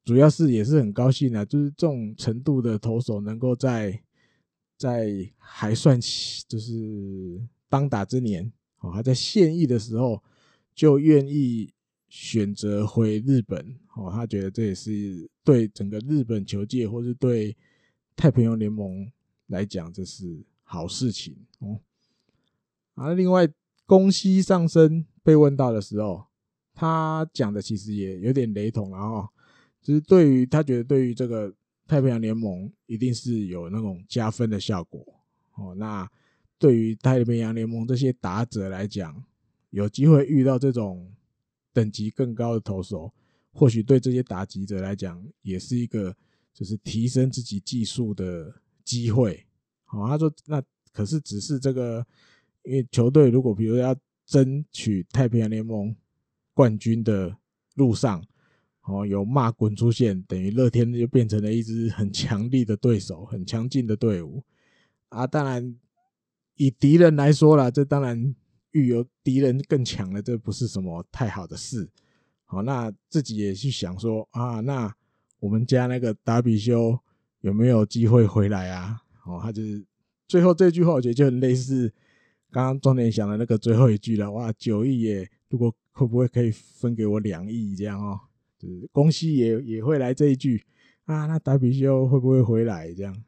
[0.05, 4.03] 主要是也是很高兴啊，就是这种程度的投手能够在
[4.77, 6.01] 在还算
[6.47, 10.23] 就是当打之年，哦，还在现役的时候
[10.75, 11.73] 就愿意。
[12.11, 17.55] 选择回日本哦，他觉得这也是对整个日本球界，或是对
[18.17, 19.13] 太平洋联盟
[19.49, 21.79] 来讲，这是好事情哦。
[22.95, 23.47] 啊，另外
[23.85, 26.28] 宫西上生被问到的时候，
[26.79, 29.29] 他讲的其实也有点雷同，然后
[29.83, 31.53] 就是对于他觉得对于这个
[31.87, 35.05] 太平洋联盟一定是有那种加分的效果
[35.57, 35.75] 哦。
[35.75, 36.09] 那
[36.59, 39.25] 对于太平洋联盟这些打者来讲，
[39.71, 41.13] 有机会遇到这种。
[41.71, 43.13] 等级更高的投手，
[43.53, 46.17] 或许对这些打击者来讲，也是一个
[46.53, 48.53] 就是提升自己技术的
[48.85, 49.47] 机会。
[49.85, 50.61] 好，他说那
[50.93, 52.05] 可是只是这个，
[52.65, 53.95] 因为球队如果比如要
[54.27, 55.95] 争取太平洋联盟
[56.59, 57.37] 冠军的
[57.77, 58.21] 路上，
[58.83, 64.43] 哦，有骂滚出现，等于乐天就变成了一支很强力的对手，很强劲的队伍
[65.11, 65.25] 啊。
[65.25, 65.77] 当然，
[66.57, 68.35] 以敌人来说啦，这当然。
[68.73, 71.89] 遇有敌人更强了，这不是什么太好的事。
[72.45, 74.95] 好，那自己也去想说啊，那
[75.41, 76.97] 我们家那个达比修
[77.41, 79.01] 有没有机会回来啊？
[79.25, 79.83] 哦，他就是
[80.29, 81.91] 最后这句话，我觉得就很类似
[82.51, 84.31] 刚刚中田想的那个最后一句了。
[84.31, 88.21] 哇，九亿耶，如果会不会可以分给我两亿这样哦？
[88.59, 90.65] 就是宫西也也会来这一句
[91.05, 93.25] 啊，那达比修会不会回来这样？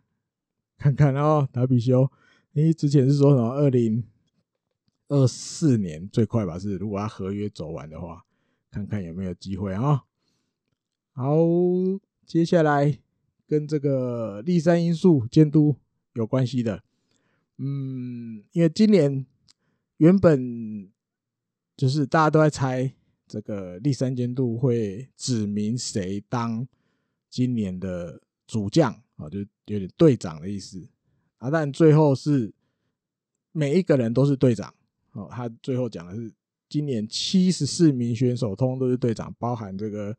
[0.77, 2.11] 看看哦，达比修，
[2.55, 4.05] 诶，之前是说什么二零？
[5.09, 8.25] 二四年最快吧，是如果他合约走完的话，
[8.71, 10.05] 看看有没有机会啊。
[11.13, 11.37] 好，
[12.25, 12.97] 接下来
[13.45, 15.75] 跟这个栗山英树监督
[16.13, 16.85] 有关系的，
[17.57, 19.27] 嗯，因为今年
[19.97, 20.89] 原本
[21.81, 22.93] 就是大家都在猜
[23.27, 26.69] 这个第三监督会指名谁当
[27.31, 30.87] 今年的主将啊，就有点队长的意思
[31.39, 32.53] 啊，但最后是
[33.53, 34.75] 每一个人都是队长。
[35.13, 36.31] 哦，他最后讲的是，
[36.69, 40.15] 今年七十四名选手通通都是队长，包含这个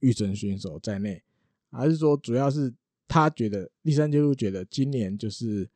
[0.00, 1.22] 育成选手在内，
[1.70, 2.70] 还是说主要是
[3.08, 5.66] 他觉得第三监督觉得今年就是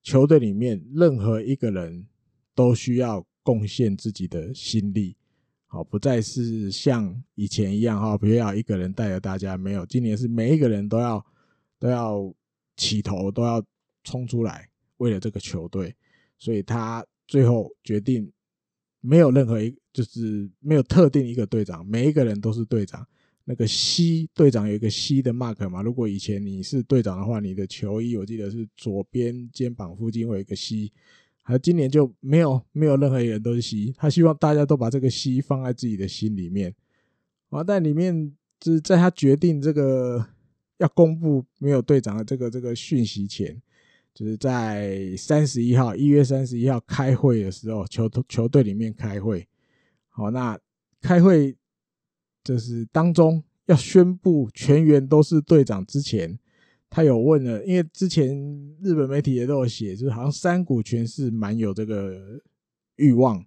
[0.00, 2.06] 球队里面任何一个人
[2.54, 5.16] 都需要贡献自己的心力，
[5.66, 11.24] 好，不再是像以前一样哈，不要一个人带着大家，没有，今年是每一个人都要
[11.78, 12.32] 都要
[12.76, 13.64] 起头，都要
[14.04, 15.94] 冲出来，为了这个球队，
[16.38, 18.30] 所以他最后决定
[19.00, 23.06] 没有任何一，就是没有特定一个队长，每一个人都是队长。
[23.44, 25.82] 那个 C 队长有一个 C 的 mark 嘛？
[25.82, 30.92] 如果以前你是队长的话，你的球衣我记得是左边肩膀附近会有一个 C，
[31.42, 36.74] 而今年就没有没有任何一个人都是 C，他希望大家都把这个 C 放在自己的心里面。
[37.50, 40.26] 啊，但里面就是在他决定这个
[40.78, 43.60] 要公布没有队长的这个这个讯息前，
[44.14, 49.46] 就是在三十一号，一月三十一号开会的时候，球球队里面开会。
[50.08, 50.58] 好，那
[51.00, 51.56] 开会。
[52.44, 56.36] 就是当中要宣布全员都是队长之前，
[56.92, 58.36] 他有问了，因为之前
[58.82, 62.40] 日本媒体也都有写，就是好像山谷拳是蛮有这个
[62.96, 63.44] 欲望，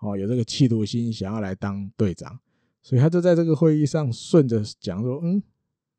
[0.00, 2.38] 哦，有这个企图心，想要来当队长，
[2.82, 5.40] 所以他就在这个会议上顺着讲说，嗯，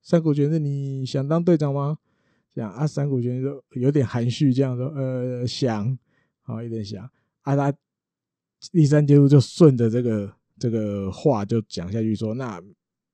[0.01, 1.97] 山谷拳是你想当队长吗？
[2.53, 5.97] 这样啊，山谷拳就有点含蓄，这样说，呃，想，
[6.41, 7.09] 好，有点想，
[7.41, 7.73] 啊，他
[8.71, 10.33] 第三阶段就顺着这个。
[10.59, 12.61] 这个话就讲下去说，那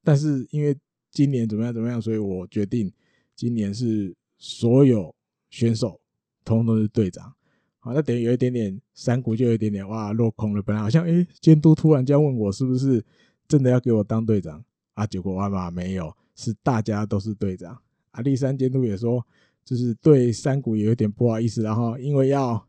[0.03, 0.77] 但是因为
[1.11, 2.91] 今年怎么样怎么样，所以我决定
[3.37, 5.15] 今年是所有
[5.49, 5.97] 选手
[6.43, 7.33] 通通都是队长。
[7.79, 10.61] 好，那等于有一点点山谷就有一点点哇落空了。
[10.61, 13.01] 本来好像诶监督突然间问我是不是
[13.47, 14.61] 真的要给我当队长
[14.95, 15.05] 啊？
[15.07, 17.79] 结果哇嘛没有，是大家都是队长。
[18.11, 19.25] 啊，立山监督也说，
[19.63, 22.67] 就是对山谷也有点不好意思，然后因为要。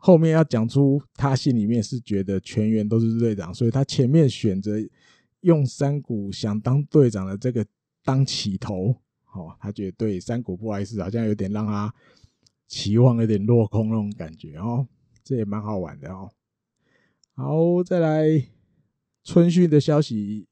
[0.00, 4.76] 后面要讲出他心里面是觉得全员都是队长，所以他前面选择
[5.40, 7.66] 用山谷想当队长的这个
[8.04, 8.94] 当起头，
[9.32, 11.94] 哦，他觉得对山谷不好意思，好像有点让他
[12.66, 14.86] 期望有点落空那种感觉哦，
[15.22, 16.30] 这也蛮好玩的哦。
[17.34, 18.48] 好，再来
[19.24, 20.46] 春训的消息，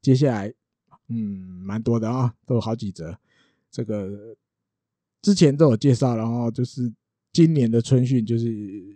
[0.00, 0.52] 接下来
[1.08, 3.18] 嗯蛮多的啊，都有好几则，
[3.70, 4.36] 这个
[5.22, 6.92] 之前都有介绍，然后就是。
[7.32, 8.50] 今年的春训就是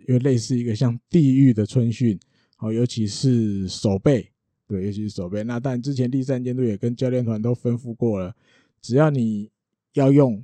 [0.07, 2.19] 有类似一个像地狱的春训，
[2.55, 4.31] 好，尤其是守备，
[4.65, 5.43] 对，尤其是守备。
[5.43, 8.35] 那但之前第三监督也跟教练团都吩咐过了，
[8.81, 9.51] 只要你
[9.93, 10.43] 要用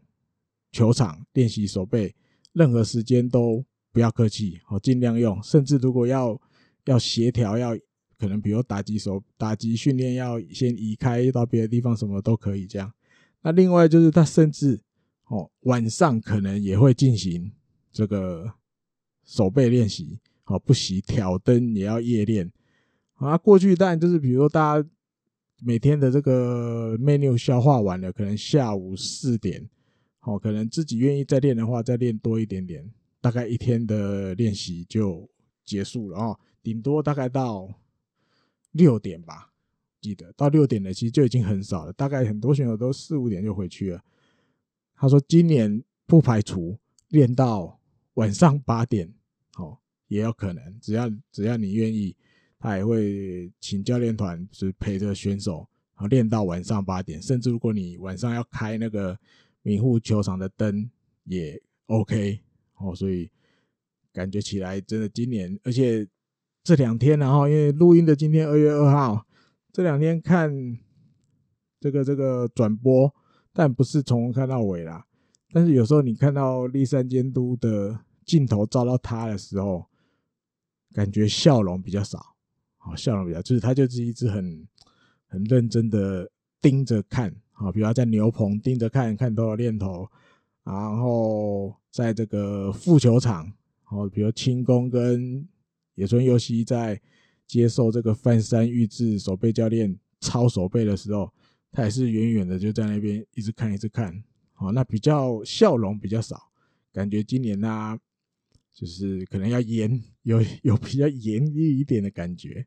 [0.71, 2.15] 球场练习手背，
[2.53, 5.41] 任何时间都不要客气，好，尽量用。
[5.43, 6.39] 甚至如果要
[6.85, 7.77] 要协调，要
[8.17, 12.93] 可能比如打击手打击训练要先移开到别的地方，什么都可以这样。
[13.41, 14.79] 那另外就是他甚至
[15.25, 17.51] 哦晚上可能也会进行。
[17.89, 18.53] 这个
[19.25, 22.51] 守备练习，好，不惜挑灯也要夜练
[23.15, 23.35] 啊。
[23.35, 24.89] 过去当然就是，比如说大家
[25.61, 29.69] 每天的这个 menu 消化完了，可能下午四点，
[30.19, 32.89] 好，可能自己愿意再练的话，再练多一点点，
[33.19, 35.29] 大概一天的练习就
[35.65, 36.39] 结束了啊。
[36.61, 37.67] 顶多大概到
[38.71, 39.51] 六点吧，
[40.01, 44.03] 记得到六点的其实就已经很少了，大概很多选手都四五点就回去了。
[44.95, 46.77] 他说今年不排除
[47.09, 47.75] 练到。
[48.17, 49.13] 晚上八点，
[49.59, 52.15] 哦，也有可能，只要只要你愿意，
[52.59, 59.17] 他也会请教练团就是陪着选手，然后练到晚上八点，甚至如果你晚上要开那个
[59.61, 60.89] 明护球场的灯
[61.25, 62.39] 也 OK，
[62.77, 63.29] 哦，所以
[64.11, 66.07] 感觉起来真的今年，而且
[66.63, 69.25] 这两天，然后因为录音的今天二月二号，
[69.71, 70.51] 这两天看
[71.79, 73.13] 这个这个转播，
[73.53, 75.05] 但不是从看到尾啦，
[75.51, 77.99] 但是有时候你看到立山监督的。
[78.27, 79.85] 镜头照到他的时候，
[80.91, 82.35] 感觉笑容比较少，
[82.87, 84.65] 好，笑容比较，就是他就是一直很
[85.27, 86.29] 很认真的
[86.61, 90.09] 盯着看，好，比如在牛棚盯着看看多少练头，
[90.63, 93.51] 然后在这个副球场，
[93.83, 95.45] 好，比如清宫跟
[95.95, 96.99] 野村佑希在
[97.45, 101.29] 接受这个饭山裕志守备教练抄守备的时候，
[101.73, 104.23] 他也是远远的就在那边一直看一直看，
[104.53, 106.49] 好，那比较笑容比较少，
[106.93, 107.99] 感觉今年呢、
[108.73, 112.65] 就是可能要严，有有比较严厉一点的感觉，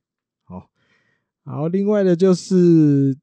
[1.45, 3.17] 好，另外的就是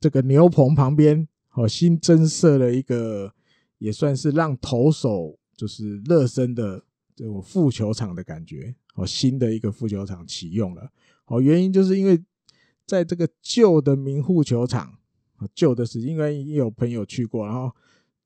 [0.00, 3.32] 这个牛棚旁边，哦，新增设了一个，
[3.78, 6.82] 也算是让投手就是热身的
[7.14, 10.90] 这种副球场的感觉，哦，新的一个副球场启用了，
[11.26, 12.22] 哦，原因就是因为
[12.84, 14.98] 在这个旧的名护球场，
[15.54, 17.70] 旧的时期，因为也有朋友去过，然后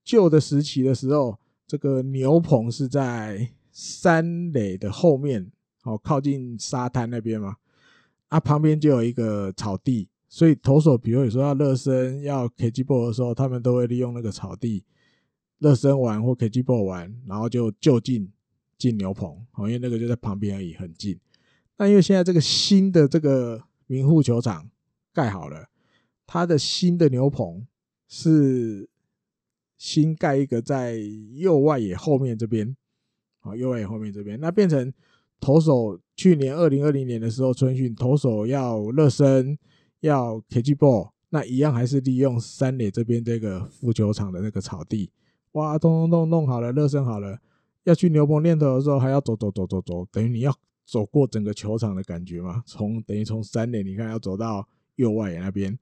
[0.05, 3.51] 旧的时期的时候，这个牛棚是在。
[3.73, 5.51] 山垒的后面，
[5.85, 7.57] 哦，靠近沙滩那边嘛，
[8.31, 14.85] 啊，旁边就有一个草地，所以投手比如有时候要热身、要 catch ball 的时候，他们都会利用那个草地
[15.59, 18.33] 热身完或 catch ball 完，然后就就近
[18.79, 21.19] 进牛棚，因为那个就在旁边而已，很近。
[21.77, 24.71] 那因为现在这个新的这个名护球场
[25.13, 25.69] 盖好了，
[26.25, 27.67] 它的新的牛棚
[28.07, 28.89] 是
[29.77, 30.99] 新盖一个在
[31.35, 32.77] 右外野后面这边，
[33.41, 34.93] 啊，右外野后面这边，那变成
[35.41, 39.59] 投手去年二零二零年的时候春训，投手要热身，
[40.01, 45.11] 要 catch ball，那一样还是利用三垒这边这个副球场的那个草地。
[45.53, 47.39] 哇，咚咚咚弄好了，热身好了，
[47.85, 50.55] 要去牛棚练投的时候，还要走走走走走，等于你要
[50.87, 52.63] 走过整个球场的感觉嘛。
[52.67, 55.77] 从等于从三垒，你看要走到右外野那边，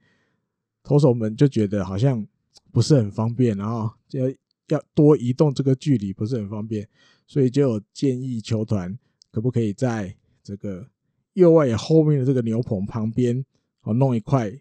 [0.83, 2.27] 投手们就觉得好像
[2.73, 4.27] 不是很方便，然后要
[4.69, 6.89] 要多移动这个距离不是很方便，
[7.27, 8.99] 所以就有建议球团
[9.31, 10.89] 可不可以在这个
[11.35, 13.45] 右外野后面的这个牛棚旁边，
[13.83, 14.53] 哦，弄一块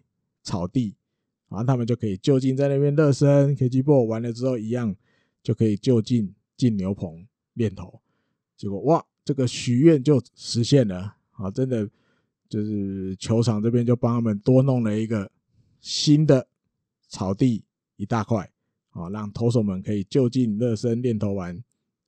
[0.42, 0.94] 草地。
[1.48, 4.94] 然后他们就可以就近在那边热身 KG Ball 完了之后一样
[5.42, 8.00] 就可以就近进牛棚练投。
[8.54, 11.50] 结果哇，这个许愿就实现了啊！
[11.50, 11.88] 真的
[12.50, 15.30] 就是球场这边就帮他们多弄了一个
[15.80, 16.46] 新的
[17.08, 17.64] 草地
[17.96, 18.50] 一大块
[18.90, 21.58] 啊，让投手们可以就近热身练投完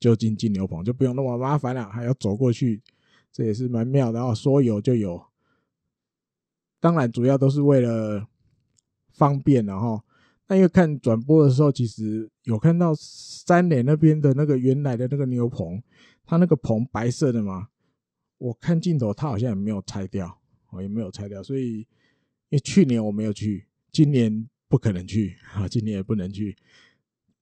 [0.00, 2.82] 就近进牛棚，就不用那么麻烦了，还要走过去，
[3.30, 4.18] 这也是蛮妙的。
[4.18, 5.22] 然后说有就有，
[6.80, 8.26] 当然主要都是为了。
[9.12, 10.02] 方便然后，
[10.46, 15.82] 那因为看转播的时候，其实有看到三垒那边的那个原来的那个牛棚，
[16.24, 17.68] 它那个棚白色的嘛，
[18.38, 20.40] 我看镜头它好像也没有拆掉，
[20.70, 21.86] 哦，也没有拆掉，所以因
[22.52, 26.56] 为去年我没有去，今年不可能去啊，今年也不能去。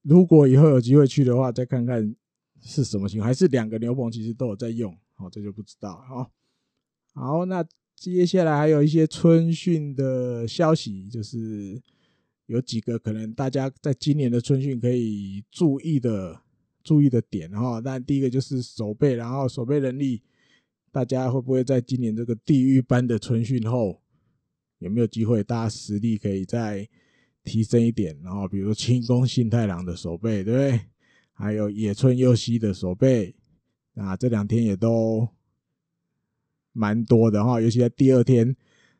[0.02, 2.12] 如果以后有机会去的话，再看看
[2.61, 6.28] 是什么情况，还是两个牛棚其实都有在用，哦，这就不知道啊。
[7.14, 7.64] 好，那。
[8.00, 11.82] 接下来还有一些春训的消息，就是
[12.46, 16.40] 有几个可能大家在今年的春训可以注意的
[16.84, 17.80] 注意的点哈。
[17.84, 20.22] 那第一个就是守备，然后守备能力，
[20.92, 24.00] 大家会不会在今年这个地狱般的春训后，
[24.78, 26.88] 有没有机会大家实力可以再
[27.42, 28.16] 提升一点？
[28.22, 30.80] 然后比如清宫幸太郎的守备，对不对？
[31.39, 33.34] 还有野村佑希的手背
[33.95, 35.28] 啊这两天也都。
[36.72, 38.55] 蛮多的哈，尤其在第二天，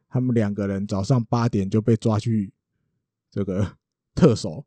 [0.09, 2.53] 他们两个人早上八点就被抓去
[3.31, 3.77] 这个
[4.17, 4.67] 特守，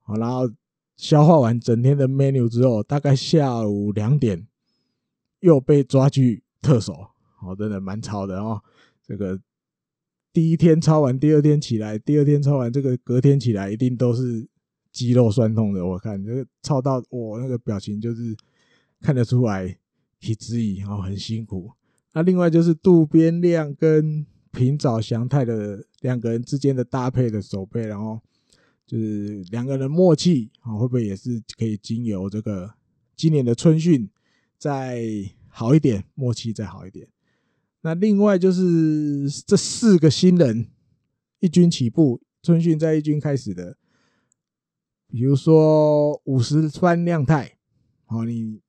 [0.00, 0.50] 好，然后
[0.96, 4.44] 消化完整天的 menu 之后，大概下午两点
[5.38, 7.10] 又被抓去特守，
[7.42, 8.60] 哦，真的蛮吵的哦。
[9.06, 9.40] 这个
[10.32, 14.48] 第一天抄完，第二天起来，第二天抄完，这个隔天起来一定都是
[14.92, 15.84] 肌肉酸痛的。
[15.84, 18.36] 我看这个操到我那个表情就是
[19.00, 19.78] 看得出来，
[20.20, 21.72] 体质疑，然后很辛苦。
[22.12, 28.20] 那另外就是渡边亮跟平沼祥太的两个人之间的搭配的手背，然后
[28.86, 32.74] 就是两个人默契啊，会不会也是可以经由这个
[33.16, 34.10] 今年的春训
[34.58, 35.02] 再
[35.48, 37.08] 好一点，默契再好一点？
[37.80, 40.66] 那另外就是这四个新人
[41.40, 43.76] 一军起步，春训在一军开始的，
[45.12, 47.58] 比如说五十番亮太，
[48.06, 48.60] 好，你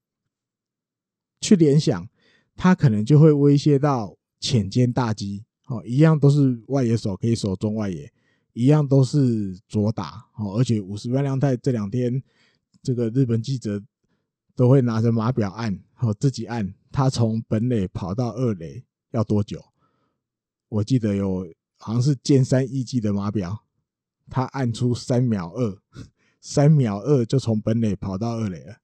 [1.39, 2.07] 去联想。
[2.55, 8.13] 他可能就会威胁到浅间大基，哦，一样都是外野手，可以守中外野，
[8.53, 12.21] 一样都是左打，哦，而且五十番亮太这两天，
[12.83, 13.81] 这个日本记者
[14.55, 19.59] 都会拿着码表按，哦，自己按，他从本垒跑到二垒要多久？
[20.69, 21.47] 我记得有
[21.79, 23.65] 好像是剑山义纪的码表，
[24.29, 25.81] 他按出三秒二，
[26.45, 28.75] 三秒二就从本垒跑到二垒了，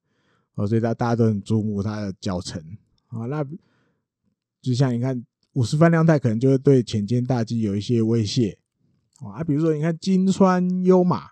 [0.55, 2.64] 哦，所以他大家都很注目他的脚程。
[3.07, 3.43] 啊，那
[4.62, 8.57] 就像你看，五十番亮太可能就会对浅间大基有一些威胁
[9.18, 9.43] 啊。
[9.43, 11.32] 比如说，你看金川优马，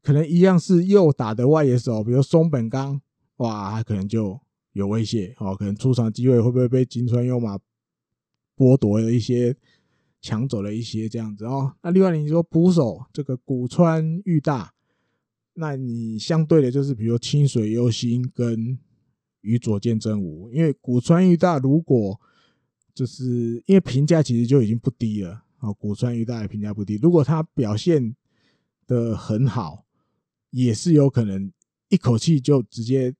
[0.00, 3.00] 可能一样是右打的外野手，比如松本刚，
[3.38, 4.40] 哇，他可能就
[4.74, 5.56] 有威胁哦。
[5.56, 7.58] 可能出场机会会不会被金川优马
[8.56, 9.56] 剥夺了一些，
[10.20, 11.74] 抢走了一些这样子哦。
[11.82, 14.72] 那另外你说捕手这个古川裕大，
[15.56, 18.78] 那你相对的就是比如清水优心跟。
[19.42, 22.20] 与佐见真吾，因为古川裕大如果
[22.92, 28.16] 就是因为评价其实就已经不低了啊，古川裕大的评价不低，如果他表现
[28.88, 29.84] 的很好，
[30.50, 31.52] 也是有可能
[31.90, 33.14] 一口气就直接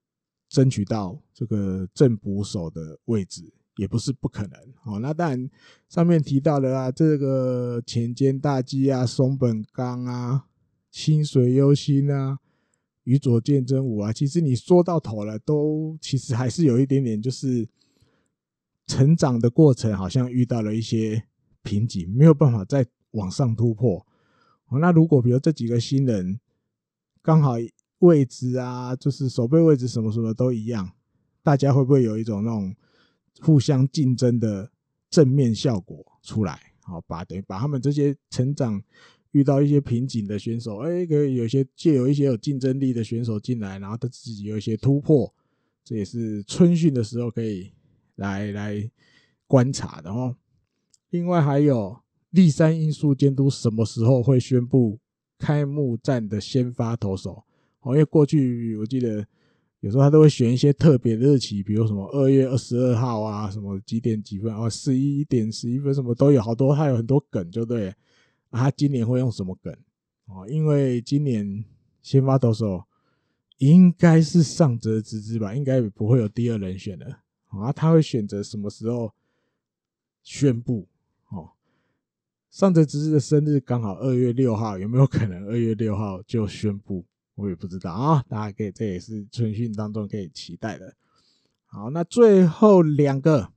[0.49, 4.59] 争取到这个正捕手的位置，也不是不可能。
[4.83, 5.49] 好，那当然
[5.89, 10.47] 上面提到的啊，这个前间大基啊、松本刚啊、
[10.97, 12.39] 清水优心啊。
[13.05, 17.69] 与佐见真吾啊，其实你说到头了，都其实还是有一点点，就是
[18.87, 21.23] 成长的过程好像遇到了一些
[21.63, 24.05] 瓶颈，没有办法再往上突破。
[24.81, 26.41] 那如果比如这几个新人
[27.23, 27.53] 刚好
[27.99, 30.91] 位置啊，就是守备位置什么什么都一样，
[31.43, 32.75] 大家会不会有一种那种
[33.41, 34.73] 互相竞争的
[35.11, 36.59] 正面效果出来？
[36.81, 38.83] 好，把等于把他们这些成长
[39.37, 45.31] 遇到一些瓶颈的选手，哎，可以有些借有一些有竞争力的选手进来，然后他自己有一些突破，
[45.85, 47.71] 这也是春训的时候可以
[48.15, 48.91] 来来
[49.47, 50.35] 观察的哦。
[51.11, 51.99] 另外还有
[52.31, 54.99] 立山因素监督什么时候会宣布
[55.39, 57.45] 开幕战的先发投手？
[57.83, 59.27] 哦，因为过去我记得。
[59.81, 67.95] 有时候他都会选一些特别的日期，比如什么二月二十二号啊，什么几点几分啊，十一点十一分什么都有，好多他有很多梗，就对。
[68.57, 69.77] 他今年会用什么梗？
[70.27, 71.65] 哦，因为今年
[72.03, 72.85] 先发投手
[73.59, 77.21] 应该是上泽直之吧，应该不会有第二人选了。
[77.47, 79.15] 啊，他会选择什么时候
[80.23, 80.89] 宣布？
[81.29, 81.51] 哦，
[82.51, 87.05] 上泽直之的生日刚好二月六号，有没有可能二月六号就宣布？
[87.35, 90.95] 我也不知道啊，大家可以，这也是春训当中可以期待的。
[91.67, 93.53] 好，那最后两个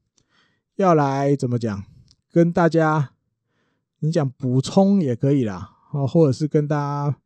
[0.76, 1.84] 要来怎么讲？
[2.32, 3.14] 跟大家
[4.00, 7.18] 你讲补充也可以啦，啊，或者是跟大家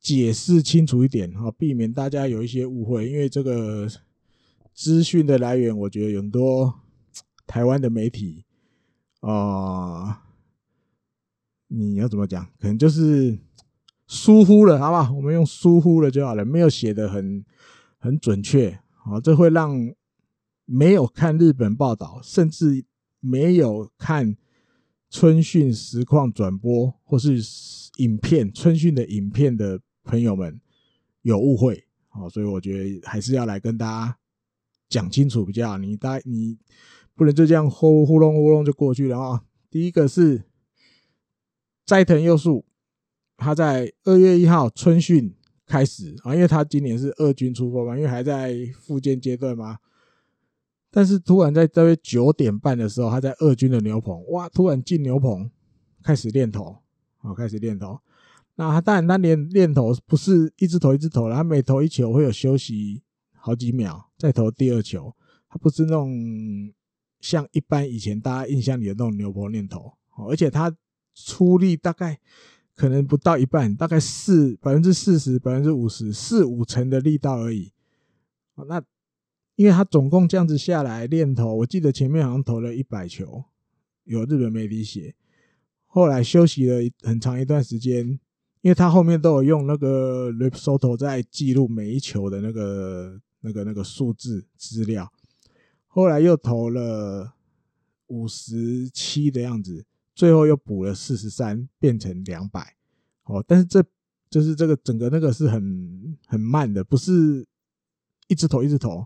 [0.00, 3.08] 解释清楚一点啊，避免大家有一些误会。
[3.08, 3.88] 因为这个
[4.72, 6.80] 资讯的来源，我觉得有很多
[7.46, 8.44] 台湾的媒体
[9.20, 10.22] 啊，
[11.68, 12.44] 你要怎么讲？
[12.58, 13.38] 可能就是。
[14.06, 15.14] 疏忽了，好不好？
[15.14, 17.42] 我们用疏忽了就好了，没有写的很
[17.98, 19.74] 很准确，好，这会让
[20.66, 22.84] 没有看日本报道，甚至
[23.18, 24.36] 没有看
[25.14, 27.38] 春训实况转播或是
[27.98, 30.60] 影片春训的影片的朋友们
[31.22, 34.18] 有误会，好，所以我觉得还是要来跟大家
[34.88, 35.78] 讲清楚比较好。
[35.78, 36.58] 你大你
[37.14, 39.44] 不能就这样呼呼隆呼隆就过去了啊！
[39.70, 40.42] 第一个是
[41.86, 42.64] 斋藤佑树。
[43.36, 45.32] 他在二月一号春训
[45.64, 49.78] 开始啊，因为他今年是二军出发嘛，因为还在复健阶段嘛。
[50.94, 54.48] 但是突然在大约九点半的时候，他在二军的牛棚，哇！
[54.48, 55.50] 突然进牛棚
[56.04, 56.78] 开始练投，
[57.18, 57.98] 啊，开始练投。
[58.54, 65.12] 那他当然他练练投不是一直投一直投了，他每投一球会有休息好几秒，再投第二球。
[65.48, 66.72] 他不是那种
[67.20, 69.92] 像一般以前大家印象里的那种牛棚练投，
[70.28, 70.72] 而且他
[71.14, 72.20] 出力大概。
[72.76, 77.72] 可能不到一半，大概四百分之四十、百分之五十、四五成的力道而已。
[78.66, 78.82] 那
[79.56, 83.44] 因为他总共这样子下来练投，我记得前面好像投了一百球，
[84.04, 85.14] 有日本媒体写。
[85.86, 88.06] 后来休息了很长一段时间，
[88.60, 95.12] 因为他后面都有用那个 Rip Soto 在记录每一球的那个、那个、那个数字资料。
[95.86, 97.34] 后来又投了
[98.08, 99.84] 五十七的样子。
[100.16, 102.76] 最后又补了四十三，变成两百，
[103.24, 103.84] 哦，但是这
[104.30, 107.44] 就是这个整个那个是很很慢的，不是
[108.28, 109.04] 一直投一直投，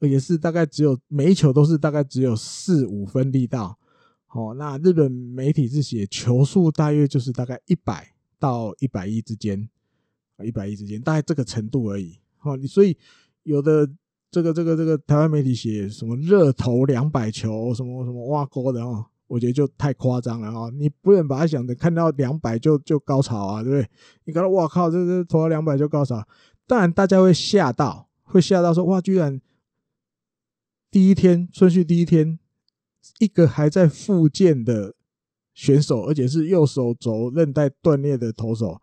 [0.00, 3.78] 也是大概只有每一球都是大概只有四五分力道，
[4.32, 9.68] 哦，那日本媒体是写球速大约就是大概一百到一百一之间，
[10.36, 12.96] 啊，一百一之间，大概这个程度而已，哦，你所以
[13.42, 13.88] 有的
[14.30, 19.06] 这个这个这个台湾媒体写什么热投两百球，什么什么挖沟的哦。
[19.28, 20.70] 我觉得就太夸张了哈！
[20.70, 23.86] 你不能把它想着看到两百就就高潮啊，对不对？
[24.24, 26.26] 你看到哇靠，这这投了两百就高潮，
[26.66, 29.38] 当然大家会吓到，会吓到说哇，居然
[30.90, 32.38] 第一天春训第一天，
[33.18, 34.94] 一个还在复健的
[35.54, 38.80] 选手，而且是右手肘韧带断裂的投手，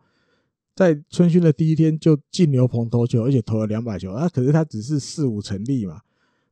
[0.74, 6.00] 在春训的第一天就进牛棚投球，而且投了两百球，那可是他只是四五成力嘛。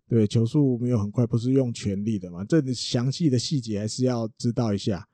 [0.07, 2.45] 对，球速没有很快，不是用全力的嘛？
[2.45, 5.09] 这详细的细节还是要知道一下。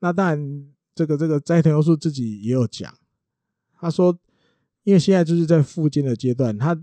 [0.00, 2.94] 那当然，这个这个斋藤优树自己也有讲，
[3.78, 4.16] 他说，
[4.82, 6.78] 因为现在就是在复健的阶段，他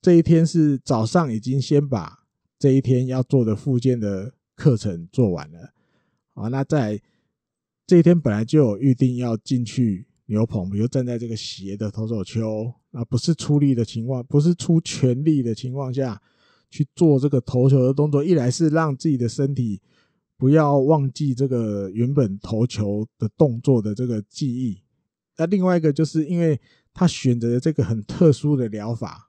[0.00, 2.26] 这一天是早上已经先把
[2.58, 5.72] 这一天要做的复健的课程做完了。
[6.34, 7.00] 啊，那在
[7.86, 16.20] 这一天本来就有预定要进去牛棚，比如站在这个斜的投手丘，啊，不是出力的情况，不是出全力的情况下。
[16.70, 19.80] 去做这个投球的动作，一来是让自己的身体
[20.36, 24.82] 不要忘记这个原本投球的动作的这个记忆，
[25.38, 26.60] 那另外一个就是因为
[26.92, 29.27] 他选择了这个很特殊的疗法，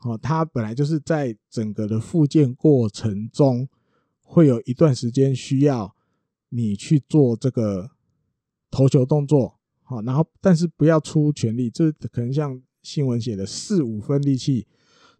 [0.00, 3.68] 哦，他本来就是在整个的复健过程中
[4.22, 5.94] 会有一段时间需要
[6.48, 7.90] 你去做这个
[8.70, 14.66] 投球动作，好，然后但是不要出全力，这可能像新闻写的四五分力气，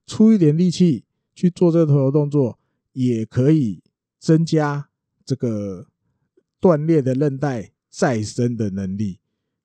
[0.07, 1.05] 出一点力气。
[1.39, 2.59] 去做这个投球动作，
[2.95, 3.83] 也可以
[4.19, 4.89] 增加
[5.23, 5.87] 这个
[6.59, 9.21] 断裂的韧带再生的能力。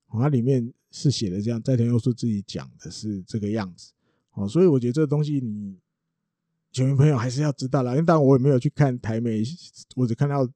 [0.09, 3.93] 它里面是写的这样，斋田佑树自己讲的是这个样子，
[4.34, 5.78] 哦，所以我觉得这个东西你
[6.72, 7.92] 球迷朋友还是要知道啦。
[7.92, 9.44] 因为当然我也没有去看台媒，
[9.96, 10.48] 我只看到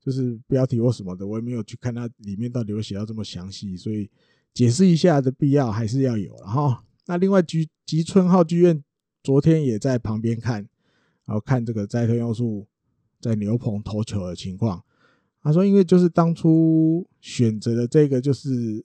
[0.00, 4.10] 就是标题或什么的，我也没有去看它里面到底有写到这么详细，所以
[4.54, 6.34] 解释一下的必要还是要有。
[6.38, 8.82] 然后，那另外吉吉村浩剧院
[9.22, 10.66] 昨天也在旁边看，
[11.24, 12.66] 然后看这个斋藤优树
[13.20, 14.82] 在牛棚投球的情况。
[15.42, 18.84] 他说，因为就是当初选择的这个就是。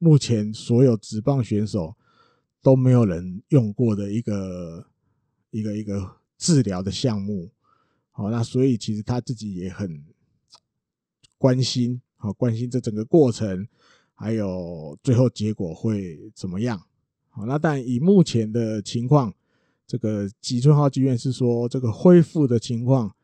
[0.00, 1.92] 目前所有职棒选手
[2.62, 4.86] 都没有人用过的一个
[5.50, 7.50] 一个一个治疗的项目，
[8.10, 10.04] 好，那所以其实他自己也很
[11.38, 13.66] 关心，好关心这整个过程，
[14.14, 16.82] 还有最后结果会怎么样？
[17.30, 19.32] 好，那但以目前的情况，
[19.86, 23.14] 这个吉村浩剧院是说这个恢复的情况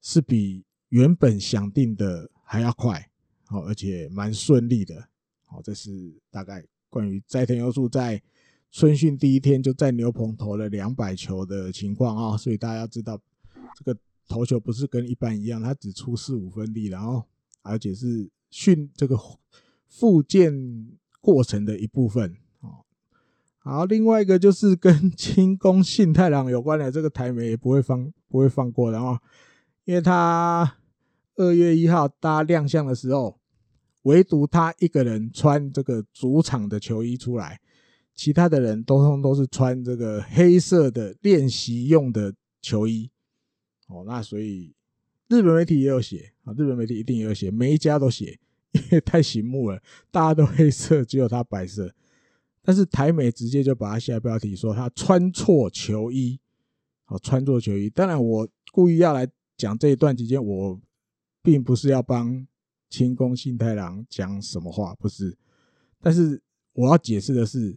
[0.00, 3.10] 是比原本想定的还要快，
[3.46, 5.08] 好，而且蛮顺利的。
[5.44, 8.22] 好，这是大概关于斋藤优树在
[8.76, 13.18] 春训第一天就在牛棚投了两百球的情况啊，所以大家知道，
[13.74, 13.98] 这个
[14.28, 17.24] 投球不是跟一般一样，他只出四五分力，然后
[17.62, 19.18] 而且是训这个
[19.88, 20.90] 复健
[21.22, 22.84] 过程的一部分哦。
[23.56, 29.18] 好，另外一个就是跟清宫信太郎有关的，这个台媒也不会放不会放过的啊，
[29.86, 30.76] 因为他
[31.36, 33.40] 二月一号大家亮相的时候。
[34.02, 37.60] 唯独他一个人穿这个主场的球衣出来，
[38.16, 43.08] 其他的人通通都是穿这个黑色的练习用的球衣。
[43.86, 44.74] 哦，那所以
[45.28, 48.38] 日本媒体也有写啊，日本媒体一定也有写，每一家都写，
[48.72, 51.94] 因为太醒目了，大家都黑色，只有他白色。
[52.62, 56.40] 但是台媒直接就把他下标题说他穿错球衣，
[57.06, 57.88] 哦，穿错球衣。
[57.90, 60.80] 当然，我故意要来讲这一段期间，我
[61.42, 62.46] 并不是要帮。
[62.88, 65.36] 清宫信太郎讲什么话不是？
[66.00, 66.40] 但是
[66.72, 67.76] 我要解释的是，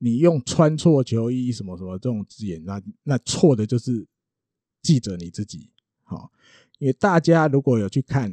[0.00, 4.06] 你用穿错球衣什么什么这种字眼，那那错的就是
[4.82, 5.70] 记者你自己。
[6.02, 6.32] 好，
[6.78, 8.32] 因为大家如果有去看，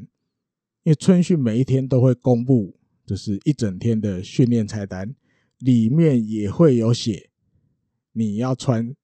[0.81, 5.13] 因为春训每一天都会公布，就是一整天的训练菜单，
[5.59, 7.29] 里面也会有写
[8.13, 8.95] 你要穿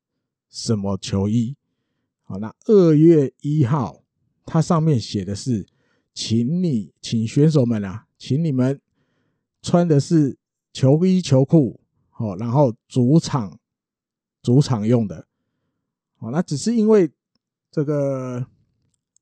[0.49, 1.55] 什么球衣。
[2.24, 4.03] 好，那二月一号，
[4.45, 5.68] 它上面写的是。
[6.16, 8.80] 请你，请选手们啊，请你们
[9.64, 10.38] 穿的是
[10.72, 11.82] 球衣球裤，
[12.14, 13.59] 好，然后主场
[14.41, 15.28] 主场用的，
[16.16, 17.11] 好，那只是因为
[17.70, 18.47] 这个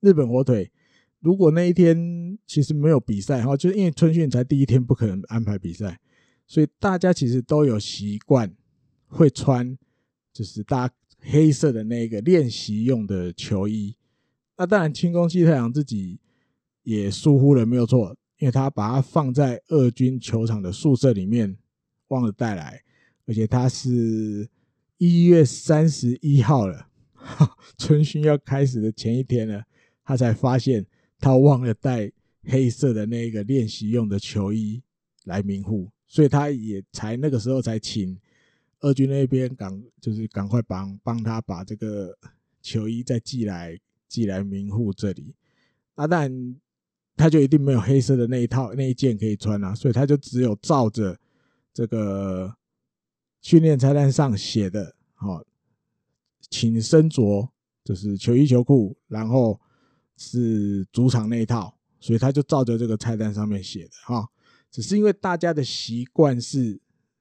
[0.00, 0.70] 日本火腿，
[1.18, 5.98] 如果那一天其实没有比赛哈，就是因为春训才第一天，不可能安排比赛，
[6.46, 8.54] 所以大家其实都有习惯
[9.06, 9.76] 会穿，
[10.32, 10.88] 就是搭
[11.18, 13.96] 黑色的那个练习用的球衣。
[14.56, 16.20] 那当然，清宫幸太郎自己。
[16.84, 21.56] 也疏忽了，没有错，因为他把它放在二军球场的宿舍里面，
[22.12, 22.82] 忘了带来，
[23.26, 24.46] 而且他是
[24.98, 26.88] 一月三十一号了，
[27.78, 29.64] 春训要开始的前一天了，
[30.04, 30.84] 他才发现
[31.18, 32.12] 他忘了带
[32.44, 34.82] 黑色的那个练习用的球衣
[35.24, 38.18] 来明护，所以他也才那个时候才请
[38.80, 42.14] 二军那边赶，就是赶快帮帮他把这个
[42.60, 45.34] 球衣再寄来寄来明护这里，
[45.94, 46.56] 啊，但。
[47.14, 51.16] 他就一定没有黑色的那一套那一件可以穿啊，所以他就只有照着
[51.72, 52.54] 这个
[53.40, 55.42] 训练菜单上写的，好，
[56.50, 57.48] 请身着
[57.84, 59.60] 就是球衣球裤，然后
[60.16, 64.28] 是主场那一套，所以他就照着这个菜单上面写的哈。
[64.70, 66.80] 只是因为大家的习惯是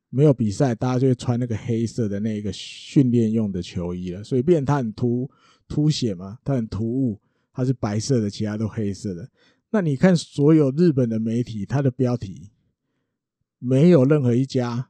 [0.09, 5.29] 没有比赛，大家就会穿那个黑色的那个训练用的球衣了，所以变他很突
[5.67, 7.19] 凸显嘛，他很突兀，
[7.53, 9.29] 他是白色的，其他都黑色的。
[9.69, 12.49] 那你看，所有日本的媒体，它的标题
[13.63, 14.89] 没有任何一家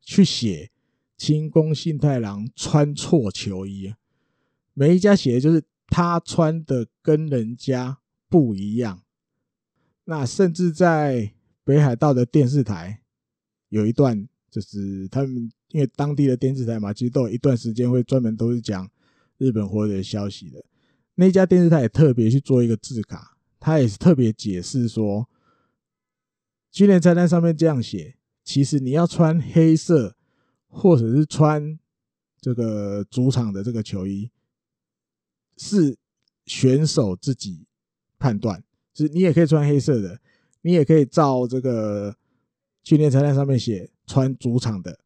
[0.00, 0.72] 去写
[1.16, 3.94] 清宫信太郎穿错球衣，
[4.74, 7.98] 每一家写的就是他穿的跟人家
[8.28, 9.04] 不一样。
[10.06, 11.32] 那甚至在
[11.62, 13.00] 北海道的电视台
[13.68, 18.90] 有一段，就是他们因为当地的电视台嘛，其实都有一段时间会专门都是讲
[19.38, 20.64] 日本火腿的消息的。
[21.14, 23.36] 那家电视台也特别去做一个字卡。
[23.60, 25.28] 他也是特别解释说，
[26.70, 30.16] 训练菜单上面这样写，其实你要穿黑色，
[30.68, 31.78] 或者是穿
[32.40, 34.30] 这个主场的这个球衣，
[35.56, 35.96] 是
[36.46, 37.66] 选手自己
[38.18, 38.62] 判断。
[38.92, 40.20] 就是你也可以穿黑色的，
[40.62, 42.16] 你也可以照这个
[42.82, 44.98] 训练菜单上面写穿主场的。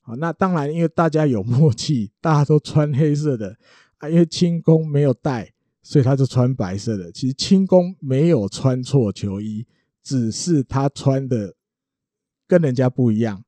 [0.00, 3.56] 好，那当然，因为大家有默契， 大家都穿黑色的
[3.98, 5.52] 啊，因为清宫没有带。
[5.82, 7.10] 所以他就穿白色的。
[7.10, 9.66] 其实清宫没有穿错球衣，
[10.10, 11.54] 只是他穿的
[12.48, 13.44] 跟人家不一样。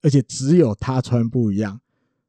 [0.00, 1.80] 而且只有他穿不一样，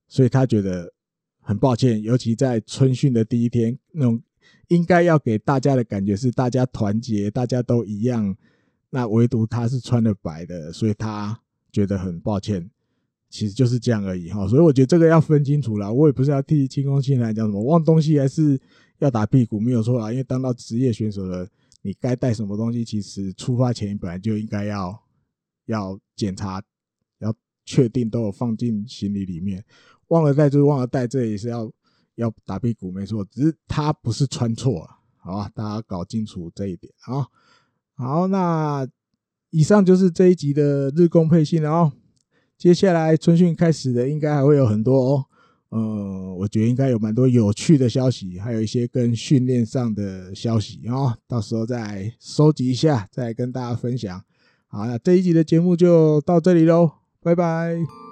[0.08, 0.94] 所以他觉得
[1.42, 2.02] 很抱歉。
[2.02, 4.22] 尤其在春训的第一天，那种
[4.70, 8.36] 应该要给大家的感觉是大家团结，大家都一样，
[8.90, 11.38] 那唯独他是穿的白的，所以他
[11.70, 12.70] 觉得很抱歉。
[13.30, 15.92] 其实就是这样而已哈，所以我觉得这个要分清楚啦。
[15.92, 18.58] 我也不是要替清宫幸来讲什么忘东西，还是
[19.00, 20.14] 要打屁股，没有错啦。
[20.14, 21.46] 因为当到职业选手了，
[21.86, 25.04] 你该带什么东西，其实出发前本来就应该要
[25.68, 26.60] 要检查，
[27.20, 27.32] 要
[27.64, 29.64] 确定都有放进行李里面。
[30.08, 31.72] 忘了带就是忘了带，这也是要
[32.16, 33.24] 要打屁股，没错。
[33.26, 35.52] 只是他不是穿错了，好吧？
[35.54, 37.28] 大家搞清楚这一点啊。
[37.94, 38.88] 好，那
[39.52, 41.94] 以上就是这一集的日工配信了哦。
[42.58, 45.26] 接下来春训开始的，应该还会有很多哦，
[45.70, 54.24] 呃，我觉得应该有蛮多有趣的消息，还有一些跟训练上的消息哦，到时候再收集一下，再跟大家分享。
[54.68, 56.92] 好，那这一集的节目就到这里喽，
[57.22, 58.05] 拜拜。